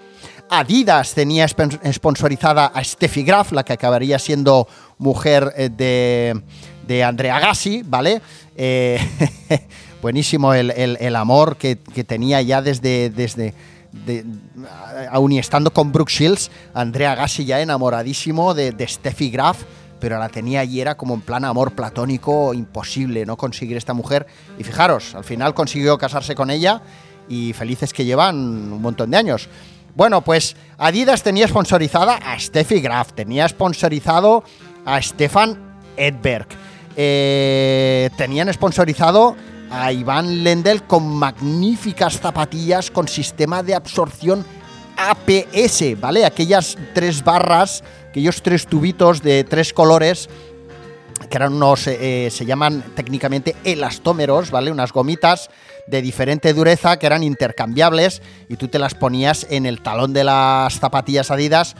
Adidas 0.49 1.13
tenía 1.13 1.47
sponsorizada 1.47 2.65
a 2.67 2.83
Steffi 2.83 3.23
Graf, 3.23 3.51
la 3.53 3.63
que 3.63 3.73
acabaría 3.73 4.19
siendo 4.19 4.67
mujer 4.97 5.53
eh, 5.55 5.69
de, 5.69 6.41
de 6.87 7.03
Andrea 7.03 7.37
Agassi, 7.37 7.81
¿vale? 7.85 8.21
Eh, 8.55 8.99
buenísimo 10.01 10.53
el, 10.53 10.71
el- 10.71 11.15
amor 11.15 11.57
que, 11.57 11.77
que 11.77 12.03
tenía 12.03 12.41
ya 12.41 12.61
desde, 12.61 13.09
desde 13.09 13.53
de- 13.93 14.25
y 15.29 15.37
estando 15.39 15.71
con 15.71 15.91
Brooke 15.91 16.11
Shields, 16.11 16.51
Andrea 16.73 17.13
Agassi 17.13 17.45
ya 17.45 17.61
enamoradísimo 17.61 18.53
de, 18.53 18.71
de 18.71 18.87
Steffi 18.87 19.29
Graf, 19.29 19.63
pero 20.03 20.19
la 20.19 20.27
tenía 20.27 20.59
allí, 20.59 20.81
era 20.81 20.97
como 20.97 21.13
en 21.13 21.21
plan 21.21 21.45
amor 21.45 21.71
platónico, 21.71 22.53
imposible 22.53 23.25
no 23.25 23.37
conseguir 23.37 23.77
esta 23.77 23.93
mujer. 23.93 24.27
Y 24.59 24.65
fijaros, 24.65 25.15
al 25.15 25.23
final 25.23 25.53
consiguió 25.53 25.97
casarse 25.97 26.35
con 26.35 26.49
ella 26.49 26.81
y 27.29 27.53
felices 27.53 27.93
que 27.93 28.03
llevan 28.03 28.35
un 28.35 28.81
montón 28.81 29.11
de 29.11 29.15
años. 29.15 29.47
Bueno, 29.95 30.19
pues 30.19 30.57
Adidas 30.77 31.23
tenía 31.23 31.47
sponsorizada 31.47 32.17
a 32.17 32.37
Steffi 32.37 32.81
Graf, 32.81 33.13
tenía 33.13 33.47
sponsorizado 33.47 34.43
a 34.83 35.01
Stefan 35.01 35.57
Edberg, 35.95 36.47
eh, 36.97 38.09
tenían 38.17 38.53
sponsorizado 38.53 39.37
a 39.71 39.93
Iván 39.93 40.43
Lendl 40.43 40.83
con 40.83 41.07
magníficas 41.07 42.19
zapatillas 42.19 42.91
con 42.91 43.07
sistema 43.07 43.63
de 43.63 43.73
absorción 43.73 44.45
APS, 44.97 45.97
¿vale? 45.97 46.25
Aquellas 46.25 46.77
tres 46.93 47.23
barras, 47.23 47.85
aquellos 48.13 48.43
tres 48.43 48.67
tubitos 48.67 49.23
de 49.23 49.43
tres 49.43 49.73
colores 49.73 50.29
que 51.31 51.37
eran 51.37 51.53
unos, 51.53 51.87
eh, 51.87 52.29
se 52.29 52.45
llaman 52.45 52.83
técnicamente 52.95 53.55
elastómeros, 53.63 54.51
¿vale? 54.51 54.71
Unas 54.71 54.93
gomitas 54.93 55.49
de 55.87 55.99
diferente 56.03 56.53
dureza 56.53 56.99
que 56.99 57.07
eran 57.07 57.23
intercambiables 57.23 58.21
y 58.49 58.57
tú 58.57 58.67
te 58.67 58.77
las 58.77 58.93
ponías 58.93 59.47
en 59.49 59.65
el 59.65 59.81
talón 59.81 60.13
de 60.13 60.25
las 60.25 60.79
zapatillas 60.79 61.31
Adidas. 61.31 61.75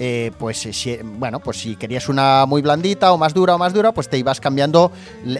Eh, 0.00 0.30
pues 0.38 0.64
eh, 0.64 0.72
si, 0.72 0.96
bueno, 1.02 1.40
pues 1.40 1.56
si 1.56 1.74
querías 1.74 2.08
una 2.08 2.46
muy 2.46 2.62
blandita 2.62 3.12
o 3.12 3.18
más 3.18 3.34
dura 3.34 3.56
o 3.56 3.58
más 3.58 3.72
dura, 3.72 3.90
pues 3.90 4.08
te 4.08 4.16
ibas 4.16 4.40
cambiando 4.40 4.92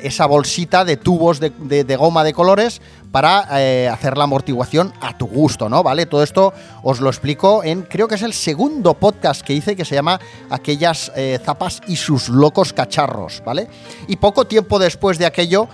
esa 0.03 0.27
bolsita 0.27 0.85
de 0.85 0.97
tubos 0.97 1.39
de, 1.39 1.97
goma 1.97 2.25
de 2.25 2.33
colores 2.33 2.83
para 3.13 3.47
eh, 3.61 3.89
hacer 3.89 4.19
la 4.19 4.25
amortiguación 4.25 4.93
a 5.01 5.17
tu 5.17 5.29
gusto, 5.29 5.69
¿no? 5.69 5.85
¿Vale? 5.85 6.07
Todo 6.07 6.25
esto 6.25 6.53
os 6.83 7.01
lo 7.01 7.09
explico 7.09 7.63
en, 7.63 7.83
creo 7.83 8.09
que 8.09 8.17
es 8.17 8.23
el 8.23 8.33
segundo 8.33 8.95
podcast 8.95 9.43
que 9.43 9.53
hice 9.53 9.77
que 9.77 9.85
se 9.85 9.95
llama 9.95 10.19
Aquellas 10.51 11.13
zapas 11.45 11.81
y 11.87 11.95
sus 11.95 12.29
locos 12.29 12.73
cacharros, 12.73 13.43
¿vale? 13.47 13.69
Y 14.09 14.17
poco 14.17 14.47
tiempo 14.47 14.81
después 14.81 15.19
de 15.19 15.27
aquello, 15.27 15.69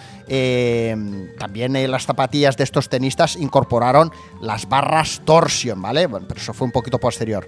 también 1.39 1.91
las 1.91 2.05
zapatillas 2.05 2.57
de 2.59 2.65
estos 2.65 2.91
tenistas 2.91 3.37
incorporaron 3.37 4.13
las 4.43 4.69
barras 4.69 5.23
torsion, 5.25 5.81
¿vale? 5.81 6.07
Bueno, 6.07 6.27
pero 6.29 6.41
eso 6.41 6.53
fue 6.53 6.67
un 6.67 6.73
poquito 6.73 6.99
posterior. 6.99 7.47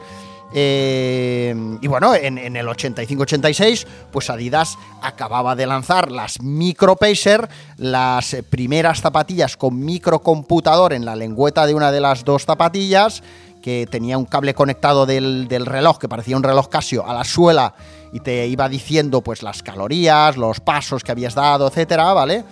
Eh, 0.55 1.55
y 1.81 1.87
bueno, 1.89 2.15
en, 2.15 2.39
en 2.39 2.57
el 2.57 2.67
85-86, 2.67 3.87
pues 4.13 4.31
Adidas 4.31 4.79
acababa 5.03 5.57
de 5.57 5.67
lanzar 5.67 6.11
las 6.11 6.41
Micro 6.41 6.97
Pacer, 6.97 7.49
las 7.77 8.37
primeras 8.49 9.01
zapatillas 9.01 9.57
con 9.57 9.85
microcomputador 9.85 10.93
en 10.93 11.05
la 11.05 11.17
lengüeta 11.17 11.67
de 11.67 11.75
una 11.75 11.93
de 11.93 12.01
las 12.01 12.25
dos 12.25 12.45
zapatillas, 12.45 13.23
que 13.61 13.89
tenía 13.91 14.17
un 14.17 14.27
cable 14.27 14.55
conectado 14.55 15.07
del, 15.07 15.49
del 15.49 15.67
reloj, 15.67 15.99
que 15.99 16.09
parecía 16.09 16.37
un 16.37 16.45
reloj 16.45 16.69
Casio, 16.69 17.05
a 17.05 17.13
la 17.13 17.25
suela 17.25 17.75
y 18.13 18.21
te 18.21 18.47
iba 18.47 18.69
diciendo 18.69 19.21
pues 19.23 19.43
las 19.43 19.63
calorías, 19.63 20.37
los 20.37 20.61
pasos 20.61 21.03
que 21.03 21.13
habías 21.13 21.35
dado, 21.35 21.67
etcétera, 21.67 22.13
¿vale? 22.13 22.45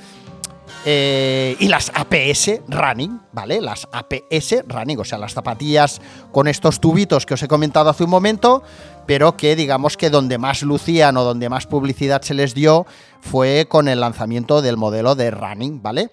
Eh, 0.87 1.57
y 1.59 1.69
las 1.69 1.91
APS 1.95 2.61
Running, 2.69 3.21
¿vale? 3.33 3.61
Las 3.61 3.89
APS 3.91 4.65
Running, 4.69 5.01
o 5.01 5.05
sea, 5.05 5.17
las 5.17 5.33
zapatillas 5.33 6.03
con 6.31 6.47
estos 6.47 6.79
tubitos 6.79 7.25
que 7.25 7.35
os 7.35 7.43
he 7.43 7.49
comentado 7.49 7.89
hace 7.89 8.05
un 8.05 8.11
momento, 8.11 8.63
pero 9.07 9.37
que 9.37 9.57
digamos 9.57 9.97
que 9.97 10.11
donde 10.11 10.37
más 10.37 10.63
lucían 10.63 11.17
o 11.17 11.25
donde 11.25 11.49
más 11.49 11.67
publicidad 11.67 12.21
se 12.23 12.35
les 12.35 12.55
dio 12.55 12.87
fue 13.21 13.67
con 13.67 13.89
el 13.89 14.01
lanzamiento 14.01 14.61
del 14.61 14.77
modelo 14.77 15.15
de 15.15 15.31
running, 15.31 15.83
¿vale? 15.83 16.11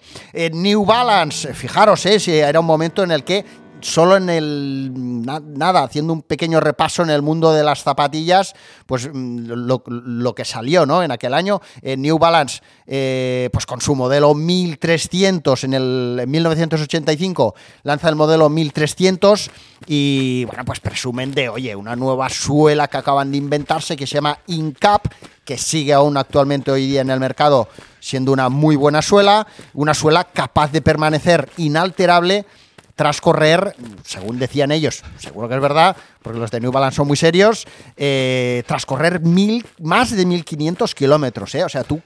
New 0.52 0.86
Balance, 0.86 1.52
fijaros, 1.52 2.06
eh, 2.06 2.38
era 2.38 2.60
un 2.60 2.66
momento 2.66 3.02
en 3.02 3.10
el 3.10 3.24
que 3.24 3.44
solo 3.82 4.16
en 4.16 4.30
el 4.30 4.92
nada, 5.24 5.82
haciendo 5.82 6.12
un 6.12 6.22
pequeño 6.22 6.60
repaso 6.60 7.02
en 7.02 7.10
el 7.10 7.22
mundo 7.22 7.52
de 7.52 7.62
las 7.62 7.82
zapatillas, 7.82 8.54
pues 8.86 9.08
mm, 9.12 9.46
lo, 9.46 10.34
que 10.34 10.44
salió, 10.44 10.86
¿no? 10.86 11.02
En 11.02 11.10
aquel 11.10 11.34
año, 11.34 11.60
eh, 11.82 11.96
New 11.96 12.18
Balance, 12.18 12.60
eh, 12.86 13.50
pues 13.52 13.66
con 13.66 13.80
su 13.80 13.94
modelo 13.94 14.34
1300 14.34 15.64
en 15.64 15.74
el 15.74 16.18
en 16.22 16.30
1985, 16.30 17.54
lanza 17.82 18.08
el 18.08 18.16
modelo 18.16 18.48
1300 18.48 19.50
y 19.86 20.44
bueno, 20.46 20.64
pues 20.64 20.80
presumen 20.80 21.32
de, 21.32 21.48
oye, 21.48 21.74
una 21.76 21.96
nueva 21.96 22.28
suela 22.28 22.88
que 22.88 22.96
acaban 22.96 23.30
de 23.30 23.38
inventarse 23.38 23.96
que 23.96 24.06
se 24.06 24.14
llama 24.14 24.38
Incap, 24.46 25.06
que 25.44 25.58
sigue 25.58 25.92
aún 25.92 26.16
actualmente 26.16 26.70
hoy 26.70 26.86
día 26.86 27.00
en 27.00 27.10
el 27.10 27.20
mercado 27.20 27.68
siendo 28.00 28.32
una 28.32 28.48
muy 28.48 28.76
buena 28.76 29.00
suela, 29.00 29.46
una 29.74 29.94
suela 29.94 30.24
capaz 30.24 30.72
de 30.72 30.82
permanecer 30.82 31.48
inalterable 31.56 32.46
tras 32.94 33.20
correr, 33.20 33.74
según 34.04 34.38
decían 34.38 34.70
ellos, 34.70 35.02
seguro 35.18 35.48
que 35.48 35.54
es 35.54 35.60
verdad, 35.60 35.96
porque 36.22 36.38
los 36.38 36.50
de 36.50 36.60
New 36.60 36.72
Balance 36.72 36.96
son 36.96 37.08
muy 37.08 37.16
serios, 37.16 37.66
eh, 37.96 38.62
tras 38.66 38.86
correr 38.86 39.20
mil, 39.20 39.64
más 39.80 40.14
de 40.14 40.26
1500 40.26 40.94
kilómetros. 40.94 41.54
Eh. 41.54 41.64
O 41.64 41.68
sea, 41.68 41.84
tú, 41.84 42.00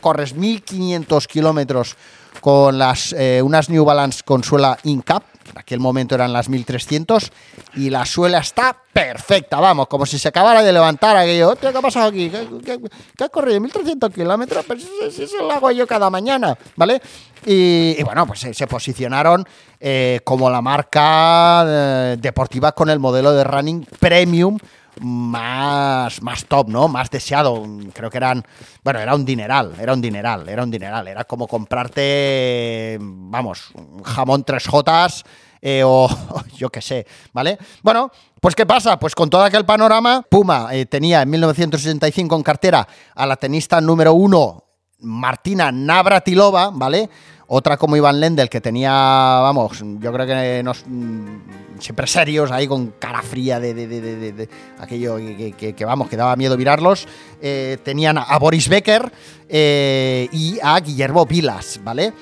corres 0.00 0.34
1500 0.34 1.28
kilómetros 1.28 1.96
con 2.40 2.78
las, 2.78 3.12
eh, 3.12 3.40
unas 3.42 3.68
New 3.68 3.84
Balance 3.84 4.22
con 4.24 4.42
suela 4.42 4.78
INCAP, 4.84 5.22
en 5.50 5.58
aquel 5.58 5.80
momento 5.80 6.14
eran 6.14 6.32
las 6.32 6.48
1300, 6.48 7.32
y 7.74 7.90
la 7.90 8.04
suela 8.06 8.38
está 8.38 8.76
perfecta, 8.92 9.60
vamos, 9.60 9.88
como 9.88 10.06
si 10.06 10.18
se 10.18 10.28
acabara 10.28 10.62
de 10.62 10.72
levantar 10.72 11.16
aquello. 11.16 11.56
¿Qué 11.56 11.68
ha 11.68 11.72
pasado 11.72 12.08
aquí? 12.08 12.30
¿Qué, 12.30 13.24
ha 13.24 13.28
corrido? 13.28 13.60
1300 13.60 14.12
kilómetros, 14.12 14.64
pero 14.66 14.80
si, 14.80 15.22
eso 15.22 15.42
lo 15.42 15.52
hago 15.52 15.70
yo 15.70 15.86
cada 15.86 16.10
mañana, 16.10 16.56
¿vale? 16.76 17.00
Y, 17.44 18.00
bueno, 18.04 18.26
pues 18.26 18.40
se, 18.40 18.66
posicionaron 18.66 19.44
eh, 19.80 20.20
como 20.22 20.48
la 20.48 20.60
marca 20.60 21.64
eh, 21.66 22.16
deportiva 22.20 22.72
con 22.72 22.88
el 22.88 23.00
modelo 23.00 23.32
de 23.32 23.42
running 23.42 23.84
premium 23.98 24.58
más, 25.00 26.22
más 26.22 26.44
top, 26.46 26.68
¿no? 26.68 26.88
Más 26.88 27.10
deseado. 27.10 27.64
Creo 27.92 28.10
que 28.10 28.18
eran, 28.18 28.44
bueno, 28.84 29.00
era 29.00 29.14
un 29.14 29.24
dineral, 29.24 29.74
era 29.80 29.92
un 29.92 30.00
dineral, 30.00 30.48
era 30.48 30.62
un 30.62 30.70
dineral. 30.70 31.08
Era 31.08 31.24
como 31.24 31.46
comprarte, 31.46 32.98
vamos, 33.00 33.72
jamón 34.04 34.44
tres 34.44 34.66
jotas 34.66 35.24
eh, 35.62 35.82
o 35.84 36.08
yo 36.56 36.68
qué 36.70 36.82
sé, 36.82 37.06
¿vale? 37.32 37.56
Bueno, 37.82 38.10
pues 38.40 38.56
¿qué 38.56 38.66
pasa? 38.66 38.98
Pues 38.98 39.14
con 39.14 39.30
todo 39.30 39.44
aquel 39.44 39.64
panorama, 39.64 40.22
Puma 40.28 40.68
eh, 40.72 40.86
tenía 40.86 41.22
en 41.22 41.30
1965 41.30 42.34
en 42.34 42.42
cartera 42.42 42.88
a 43.14 43.26
la 43.26 43.36
tenista 43.36 43.80
número 43.80 44.12
uno, 44.12 44.64
Martina 44.98 45.70
Navratilova, 45.70 46.70
¿vale? 46.72 47.08
Otra 47.54 47.76
como 47.76 47.98
Iván 47.98 48.18
Lendl, 48.18 48.48
que 48.48 48.62
tenía, 48.62 48.90
vamos, 48.90 49.84
yo 49.98 50.10
creo 50.10 50.26
que 50.26 50.64
mm, 50.64 51.78
siempre 51.78 52.06
serios, 52.06 52.50
ahí 52.50 52.66
con 52.66 52.94
cara 52.98 53.20
fría 53.20 53.60
de, 53.60 54.48
aquello 54.78 55.18
que, 55.18 55.84
vamos, 55.84 56.08
que 56.08 56.16
daba 56.16 56.34
miedo 56.34 56.56
mirarlos. 56.56 57.06
Eh, 57.42 57.76
tenían 57.84 58.16
a 58.16 58.38
Boris 58.38 58.70
Becker 58.70 59.12
eh, 59.50 60.30
y 60.32 60.60
a 60.62 60.80
Guillermo 60.80 61.26
Vilas, 61.26 61.78
¿vale? 61.84 62.14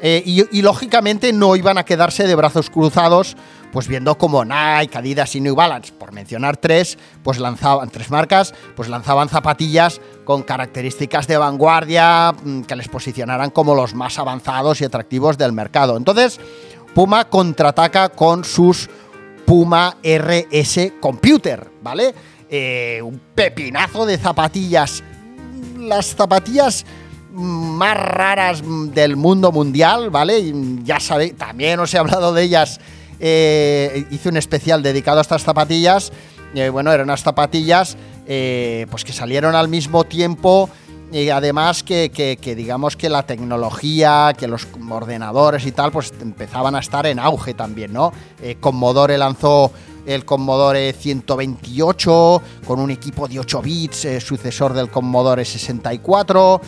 Eh, 0.00 0.22
y, 0.24 0.62
lógicamente 0.62 1.32
no 1.32 1.56
iban 1.56 1.76
a 1.76 1.84
quedarse 1.84 2.26
de 2.26 2.34
brazos 2.36 2.70
cruzados, 2.70 3.36
pues 3.72 3.88
viendo 3.88 4.16
como 4.16 4.44
Nike, 4.44 4.96
Adidas 4.96 5.34
y 5.34 5.40
New 5.40 5.56
Balance, 5.56 5.92
por 5.92 6.12
mencionar 6.12 6.56
tres, 6.56 6.96
pues 7.24 7.38
lanzaban 7.38 7.90
tres 7.90 8.10
marcas, 8.10 8.54
pues 8.76 8.88
lanzaban 8.88 9.28
zapatillas 9.28 10.00
con 10.28 10.42
características 10.42 11.26
de 11.26 11.38
vanguardia 11.38 12.32
mm, 12.32 12.64
que 12.64 12.76
les 12.76 12.86
posicionaran 12.86 13.48
como 13.48 13.74
los 13.74 13.94
más 13.94 14.18
avanzados 14.18 14.78
y 14.82 14.84
atractivos 14.84 15.38
del 15.38 15.54
mercado. 15.54 15.96
Entonces, 15.96 16.38
Puma 16.94 17.30
contraataca 17.30 18.10
con 18.10 18.44
sus 18.44 18.90
Puma 19.46 19.96
RS 20.02 20.92
Computer, 21.00 21.70
¿vale? 21.80 22.14
Eh, 22.50 23.00
un 23.02 23.18
pepinazo 23.34 24.04
de 24.04 24.18
zapatillas. 24.18 25.02
Las 25.78 26.14
zapatillas 26.14 26.84
más 27.32 27.96
raras 27.96 28.62
del 28.92 29.16
mundo 29.16 29.50
mundial, 29.50 30.10
¿vale? 30.10 30.52
Ya 30.84 31.00
sabéis, 31.00 31.38
también 31.38 31.80
os 31.80 31.94
he 31.94 31.96
hablado 31.96 32.34
de 32.34 32.42
ellas. 32.42 32.80
Eh, 33.18 34.04
hice 34.10 34.28
un 34.28 34.36
especial 34.36 34.82
dedicado 34.82 35.20
a 35.20 35.22
estas 35.22 35.42
zapatillas. 35.42 36.12
Eh, 36.54 36.68
bueno, 36.68 36.92
eran 36.92 37.04
unas 37.04 37.22
zapatillas 37.22 37.96
eh, 38.30 38.86
pues 38.90 39.04
que 39.04 39.14
salieron 39.14 39.54
al 39.54 39.68
mismo 39.68 40.04
tiempo 40.04 40.68
y 41.10 41.30
además 41.30 41.82
que, 41.82 42.38
digamos 42.54 42.94
que 42.94 43.08
la 43.08 43.22
tecnología, 43.22 44.34
que 44.36 44.46
los 44.46 44.68
ordenadores 44.90 45.64
y 45.64 45.72
tal, 45.72 45.90
pues 45.90 46.12
empezaban 46.20 46.74
a 46.74 46.80
estar 46.80 47.06
en 47.06 47.18
auge 47.18 47.54
también, 47.54 47.94
¿no? 47.94 48.12
Eh, 48.42 48.58
Commodore 48.60 49.16
lanzó 49.16 49.72
el 50.04 50.26
Commodore 50.26 50.92
128 50.92 52.42
con 52.66 52.80
un 52.80 52.90
equipo 52.90 53.26
de 53.26 53.40
8 53.40 53.62
bits, 53.62 54.04
eh, 54.04 54.20
sucesor 54.20 54.74
del 54.74 54.90
Commodore 54.90 55.46
64. 55.46 56.60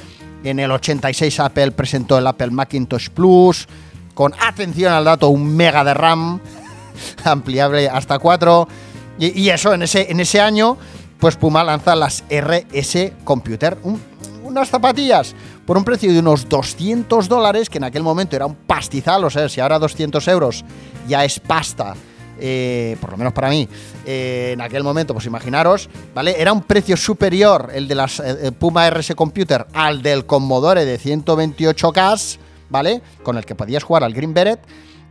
En 0.44 0.59
el 0.59 0.70
86 0.70 1.40
Apple 1.40 1.73
presentó 1.73 2.16
el 2.16 2.27
Apple 2.27 2.51
Macintosh 2.51 3.11
Plus 3.11 3.68
con, 4.14 4.33
atención 4.40 4.94
al 4.94 5.05
dato, 5.05 5.29
un 5.29 5.55
mega 5.55 5.85
de 5.85 5.92
RAM 5.92 6.40
ampliable 7.25 7.90
hasta 7.90 8.18
4. 8.18 8.68
Y, 9.18 9.38
y 9.38 9.51
eso 9.51 9.75
en 9.75 9.83
ese, 9.83 10.11
en 10.11 10.20
ese 10.20 10.40
año 10.40 10.79
pues 11.20 11.37
Puma 11.37 11.62
lanza 11.62 11.94
las 11.94 12.24
RS 12.30 13.12
Computer, 13.24 13.76
unas 14.42 14.70
zapatillas 14.70 15.35
por 15.66 15.76
un 15.76 15.85
precio 15.85 16.12
de 16.12 16.18
unos 16.18 16.48
200 16.48 17.28
dólares, 17.28 17.68
que 17.68 17.78
en 17.78 17.85
aquel 17.85 18.02
momento 18.02 18.35
era 18.35 18.46
un 18.46 18.54
pastizal, 18.54 19.22
o 19.24 19.30
sea, 19.30 19.48
si 19.48 19.61
ahora 19.61 19.78
200 19.78 20.26
euros 20.28 20.64
ya 21.06 21.24
es 21.24 21.38
pasta, 21.38 21.94
eh, 22.40 22.96
por 23.00 23.11
lo 23.11 23.18
menos 23.18 23.35
para 23.35 23.50
mí, 23.50 23.68
eh, 24.06 24.52
en 24.54 24.62
aquel 24.62 24.83
momento, 24.83 25.12
pues 25.12 25.26
imaginaros, 25.26 25.90
¿vale? 26.14 26.40
Era 26.40 26.54
un 26.54 26.62
precio 26.62 26.96
superior 26.96 27.70
el 27.74 27.87
de 27.87 27.94
las 27.94 28.18
eh, 28.18 28.50
Puma 28.59 28.88
RS 28.88 29.14
Computer 29.14 29.66
al 29.74 30.00
del 30.02 30.24
Commodore 30.24 30.87
de 30.87 30.98
128K, 30.98 32.38
¿vale? 32.70 33.02
Con 33.22 33.37
el 33.37 33.44
que 33.44 33.54
podías 33.54 33.85
jugar 33.85 34.04
al 34.04 34.14
Green 34.14 34.33
Beret. 34.33 34.61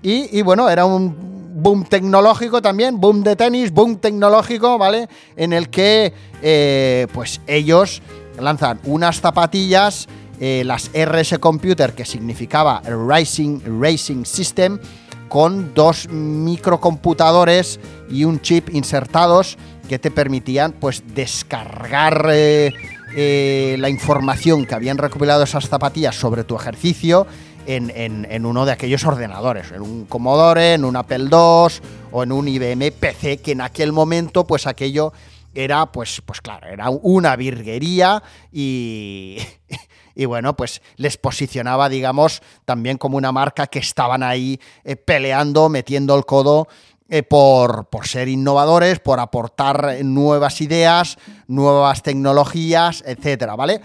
y 0.01 0.41
bueno, 0.41 0.69
era 0.69 0.85
un 0.85 1.38
boom 1.61 1.83
tecnológico 1.83 2.61
también, 2.61 2.99
boom 2.99 3.23
de 3.23 3.35
tenis, 3.35 3.71
boom 3.71 3.97
tecnológico, 3.97 4.77
¿vale? 4.77 5.07
En 5.35 5.53
el 5.53 5.69
que 5.69 6.13
eh, 6.41 7.07
pues 7.13 7.41
ellos 7.47 8.01
lanzan 8.39 8.79
unas 8.85 9.19
zapatillas, 9.19 10.07
eh, 10.39 10.63
las 10.65 10.89
RS 10.93 11.37
Computer, 11.39 11.93
que 11.93 12.05
significaba 12.05 12.81
Racing, 12.81 13.59
Racing 13.81 14.25
System, 14.25 14.79
con 15.27 15.73
dos 15.73 16.09
microcomputadores 16.09 17.79
y 18.09 18.23
un 18.23 18.41
chip 18.41 18.69
insertados 18.73 19.57
que 19.87 19.99
te 19.99 20.11
permitían 20.11 20.71
pues 20.73 21.03
descargar 21.13 22.27
eh, 22.31 23.75
la 23.79 23.89
información 23.89 24.65
que 24.65 24.75
habían 24.75 24.97
recopilado 24.97 25.43
esas 25.43 25.67
zapatillas 25.67 26.15
sobre 26.15 26.43
tu 26.43 26.55
ejercicio 26.55 27.27
en, 27.75 28.45
uno 28.45 28.65
de 28.65 28.71
aquellos 28.71 29.05
ordenadores, 29.05 29.71
en 29.71 29.81
un 29.81 30.05
Commodore, 30.05 30.73
en 30.73 30.85
un 30.85 30.95
Apple 30.95 31.25
II 31.31 31.89
o 32.11 32.23
en 32.23 32.31
un 32.31 32.47
IBM 32.47 32.91
PC, 32.91 33.37
que 33.37 33.51
en 33.51 33.61
aquel 33.61 33.91
momento, 33.91 34.45
pues 34.45 34.65
aquello 34.65 35.13
era, 35.53 35.85
pues, 35.91 36.21
pues 36.25 36.41
claro, 36.41 36.67
era 36.67 36.89
una 36.89 37.35
virguería 37.35 38.23
y, 38.51 39.37
y 40.15 40.25
bueno, 40.25 40.55
pues 40.55 40.81
les 40.95 41.17
posicionaba, 41.17 41.89
digamos, 41.89 42.41
también 42.65 42.97
como 42.97 43.17
una 43.17 43.31
marca 43.31 43.67
que 43.67 43.79
estaban 43.79 44.23
ahí 44.23 44.59
eh, 44.83 44.95
peleando, 44.95 45.69
metiendo 45.69 46.17
el 46.17 46.25
codo 46.25 46.67
eh, 47.07 47.21
por, 47.21 47.87
por, 47.89 48.07
ser 48.07 48.29
innovadores, 48.29 48.99
por 48.99 49.19
aportar 49.19 50.03
nuevas 50.03 50.61
ideas, 50.61 51.17
nuevas 51.47 52.01
tecnologías, 52.01 53.03
etcétera, 53.05 53.55
¿vale? 53.55 53.81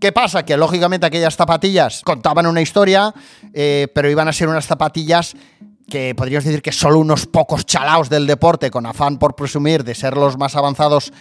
¿Qué 0.00 0.12
pasa? 0.12 0.46
Que 0.46 0.56
lógicamente 0.56 1.06
aquellas 1.06 1.36
zapatillas 1.36 2.00
contaban 2.02 2.46
una 2.46 2.62
historia, 2.62 3.12
eh, 3.52 3.86
pero 3.94 4.08
iban 4.08 4.28
a 4.28 4.32
ser 4.32 4.48
unas 4.48 4.66
zapatillas 4.66 5.34
que 5.90 6.14
podríamos 6.14 6.44
decir 6.44 6.62
que 6.62 6.72
solo 6.72 6.98
unos 6.98 7.26
pocos 7.26 7.66
chalaos 7.66 8.08
del 8.08 8.26
deporte, 8.26 8.70
con 8.70 8.86
afán 8.86 9.18
por 9.18 9.34
presumir 9.34 9.84
de 9.84 9.94
ser 9.94 10.16
los 10.16 10.38
más 10.38 10.56
avanzados 10.56 11.12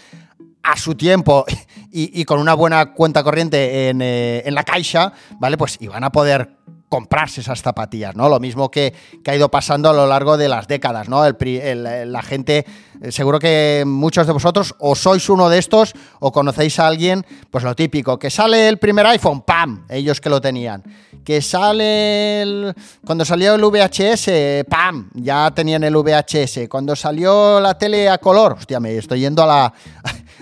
a 0.63 0.78
su 0.78 0.96
tiempo 0.96 1.44
y, 1.92 2.24
con 2.24 2.39
una 2.39 2.54
buena 2.54 2.94
cuenta 2.94 3.22
corriente 3.22 3.89
en, 3.89 4.02
eh, 4.02 4.44
en 4.46 4.56
la 4.56 4.63
caixa, 4.63 5.12
¿vale? 5.39 5.58
Pues 5.58 5.76
iban 5.82 6.06
a 6.06 6.12
poder 6.12 6.59
comprarse 6.89 7.41
esas 7.41 7.62
zapatillas, 7.62 8.15
¿no? 8.15 8.28
Lo 8.28 8.39
mismo 8.39 8.69
que, 8.69 8.93
ha 9.25 9.36
ido 9.36 9.49
pasando 9.49 9.89
a 9.89 9.93
lo 9.93 10.08
largo 10.08 10.38
de 10.38 10.49
las 10.49 10.67
décadas, 10.67 11.08
¿no? 11.08 11.23
la 11.23 12.21
gente, 12.23 12.65
eh, 13.02 13.12
seguro 13.12 13.38
que 13.38 13.84
muchos 13.86 14.25
de 14.25 14.34
vosotros 14.34 14.73
o 14.80 14.95
sois 14.95 15.30
uno 15.30 15.49
de 15.49 15.60
estos 15.60 15.93
o 16.19 16.32
conocéis 16.32 16.80
a 16.80 16.88
alguien, 16.88 17.23
pues 17.52 17.63
lo 17.63 17.75
típico, 17.75 18.17
que 18.17 18.32
sale 18.32 18.67
el 18.67 18.80
primer 18.80 19.06
iPhone, 19.06 19.41
¡pam! 19.41 19.86
Ellos 19.88 20.19
que 20.19 20.30
lo 20.30 20.41
tenían. 20.41 20.84
Que 21.23 21.43
sale 21.43 22.41
el, 22.41 22.73
cuando 23.06 23.23
salió 23.23 23.54
el 23.54 23.62
VHS, 23.62 24.65
¡pam! 24.67 25.12
Ya 25.13 25.52
tenían 25.52 25.84
el 25.84 25.95
VHS. 25.95 26.67
Cuando 26.67 26.95
salió 26.95 27.60
la 27.60 27.78
tele 27.78 28.10
a 28.10 28.17
color, 28.17 28.54
hostia, 28.54 28.80
me 28.80 28.97
estoy 28.97 29.19
yendo 29.19 29.43
a 29.43 29.47
la 29.47 29.73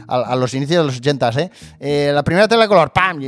a, 0.08 0.36
los 0.36 0.54
inicios 0.54 0.80
de 0.80 0.86
los 0.86 0.98
80, 0.98 1.30
¿eh? 1.30 1.52
¿eh? 1.80 2.12
La 2.14 2.24
primera 2.24 2.48
tele 2.48 2.64
de 2.64 2.68
color, 2.68 2.92
¡pam! 2.92 3.20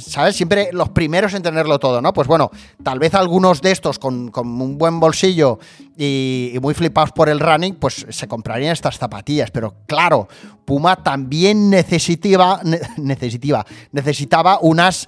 ¿Sabes? 0.00 0.36
Siempre 0.36 0.70
los 0.72 0.90
primeros 0.90 1.34
en 1.34 1.42
tenerlo 1.42 1.78
todo, 1.78 2.00
¿no? 2.00 2.12
Pues 2.12 2.26
bueno, 2.26 2.50
tal 2.82 2.98
vez 2.98 3.14
algunos 3.14 3.60
de 3.60 3.72
estos 3.72 3.98
con, 3.98 4.32
un 4.34 4.78
buen 4.78 5.00
bolsillo 5.00 5.58
y, 5.96 6.56
muy 6.60 6.74
flipados 6.74 7.12
por 7.12 7.28
el 7.28 7.40
running, 7.40 7.74
pues 7.76 8.06
se 8.08 8.28
comprarían 8.28 8.72
estas 8.72 8.98
zapatillas. 8.98 9.50
Pero 9.50 9.74
claro, 9.86 10.28
Puma 10.64 11.02
también 11.02 11.70
necesitaba, 11.70 12.60
necesitaba, 12.96 13.66
necesitaba 13.92 14.58
unas 14.60 15.06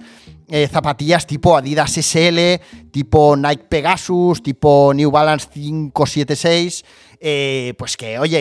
eh, 0.49 0.67
zapatillas 0.71 1.27
tipo 1.27 1.57
Adidas 1.57 1.91
SL, 1.91 2.61
tipo 2.91 3.35
Nike 3.35 3.65
Pegasus, 3.67 4.41
tipo 4.41 4.93
New 4.93 5.11
Balance 5.11 5.49
576, 5.53 6.85
eh, 7.19 7.73
pues 7.77 7.97
que, 7.97 8.17
oye, 8.17 8.39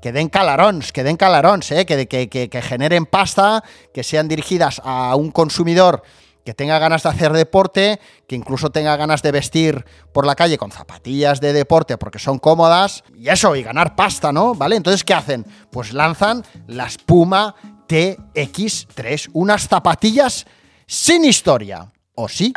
que 0.00 0.12
den 0.12 0.28
calarons, 0.28 0.92
que 0.92 1.04
den 1.04 1.16
calarons, 1.16 1.70
eh, 1.72 1.86
que, 1.86 2.06
que, 2.06 2.28
que, 2.28 2.62
generen 2.62 3.06
pasta, 3.06 3.64
que 3.92 4.02
sean 4.02 4.28
dirigidas 4.28 4.80
a 4.84 5.16
un 5.16 5.30
consumidor 5.30 6.02
que 6.44 6.54
tenga 6.54 6.78
ganas 6.78 7.02
de 7.02 7.10
hacer 7.10 7.32
deporte, 7.32 8.00
que 8.26 8.34
incluso 8.34 8.70
tenga 8.70 8.96
ganas 8.96 9.20
de 9.20 9.32
vestir 9.32 9.84
por 10.14 10.24
la 10.24 10.34
calle 10.34 10.56
con 10.56 10.72
zapatillas 10.72 11.40
de 11.42 11.52
deporte 11.52 11.98
porque 11.98 12.18
son 12.18 12.38
cómodas, 12.38 13.04
y 13.14 13.28
eso, 13.28 13.54
y 13.54 13.62
ganar 13.62 13.94
pasta, 13.94 14.32
¿no? 14.32 14.54
¿Vale? 14.54 14.76
Entonces, 14.76 15.04
¿qué 15.04 15.12
hacen? 15.12 15.44
Pues 15.70 15.92
lanzan 15.92 16.44
las 16.66 16.96
Puma 16.96 17.54
TX3, 17.88 19.30
unas 19.34 19.68
zapatillas 19.68 20.46
sin 20.86 21.24
historia. 21.24 21.92
¿O 22.14 22.28
sí? 22.28 22.52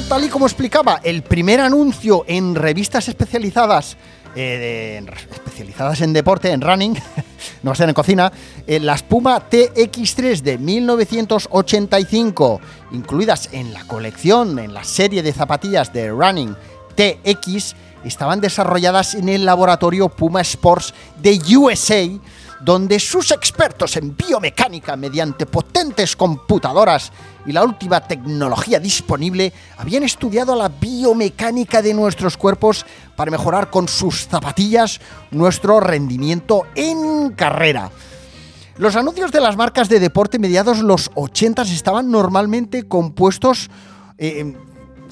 Tal 0.00 0.24
y 0.24 0.30
como 0.30 0.46
explicaba, 0.46 1.02
el 1.04 1.22
primer 1.22 1.60
anuncio 1.60 2.24
en 2.26 2.54
revistas 2.54 3.08
especializadas 3.08 3.98
eh, 4.34 5.04
especializadas 5.30 6.00
en 6.00 6.14
deporte, 6.14 6.50
en 6.50 6.62
running, 6.62 6.94
no 7.62 7.68
va 7.68 7.72
a 7.72 7.76
ser 7.76 7.90
en 7.90 7.94
cocina, 7.94 8.32
eh, 8.66 8.80
las 8.80 9.02
Puma 9.02 9.50
TX3 9.50 10.40
de 10.40 10.56
1985, 10.56 12.60
incluidas 12.92 13.50
en 13.52 13.74
la 13.74 13.84
colección, 13.84 14.58
en 14.58 14.72
la 14.72 14.82
serie 14.82 15.22
de 15.22 15.34
zapatillas 15.34 15.92
de 15.92 16.08
running 16.08 16.56
TX, 16.94 17.74
estaban 18.02 18.40
desarrolladas 18.40 19.14
en 19.14 19.28
el 19.28 19.44
laboratorio 19.44 20.08
Puma 20.08 20.40
Sports 20.40 20.94
de 21.20 21.38
USA 21.54 22.08
donde 22.62 23.00
sus 23.00 23.32
expertos 23.32 23.96
en 23.96 24.16
biomecánica 24.16 24.96
mediante 24.96 25.46
potentes 25.46 26.14
computadoras 26.14 27.12
y 27.46 27.52
la 27.52 27.64
última 27.64 28.00
tecnología 28.00 28.78
disponible 28.78 29.52
habían 29.76 30.02
estudiado 30.02 30.54
la 30.54 30.68
biomecánica 30.68 31.82
de 31.82 31.94
nuestros 31.94 32.36
cuerpos 32.36 32.86
para 33.16 33.30
mejorar 33.30 33.70
con 33.70 33.88
sus 33.88 34.26
zapatillas 34.26 35.00
nuestro 35.30 35.80
rendimiento 35.80 36.66
en 36.74 37.30
carrera. 37.32 37.90
Los 38.78 38.96
anuncios 38.96 39.32
de 39.32 39.40
las 39.40 39.56
marcas 39.56 39.88
de 39.88 40.00
deporte 40.00 40.38
mediados 40.38 40.80
los 40.80 41.10
80 41.14 41.62
estaban 41.62 42.10
normalmente 42.10 42.88
compuestos 42.88 43.70
eh, 44.18 44.56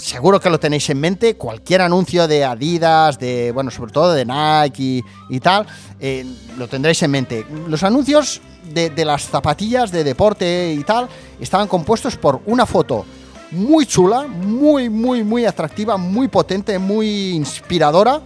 seguro 0.01 0.41
que 0.41 0.51
lo 0.51 0.59
tenéis 0.59 0.89
en 0.91 1.01
mente, 1.01 1.37
cualquier 1.37 1.83
anuncio 1.83 2.27
de 2.27 2.45
Adidas, 2.45 3.19
de, 3.19 3.53
bueno, 3.53 3.71
sobre 3.71 3.93
todo 3.93 4.13
de 4.13 4.25
Nike 4.25 5.05
y, 5.29 5.41
tal, 5.41 5.67
eh, 6.01 6.25
lo 6.59 6.69
tendréis 6.69 7.03
en 7.03 7.11
mente. 7.11 7.47
Los 7.69 7.83
anuncios 7.83 8.41
de, 8.65 9.05
las 9.05 9.25
zapatillas 9.29 9.91
de 9.91 10.05
deporte 10.05 10.73
y 10.73 10.83
tal 10.85 11.09
estaban 11.41 11.69
compuestos 11.69 12.17
por 12.17 12.41
una 12.47 12.67
foto 12.67 13.05
muy 13.51 13.85
chula, 13.87 14.27
muy, 14.27 14.89
muy, 14.89 15.25
muy 15.25 15.45
atractiva, 15.45 15.97
muy 15.97 16.29
potente, 16.29 16.79
muy 16.79 17.31
inspiradora, 17.31 18.21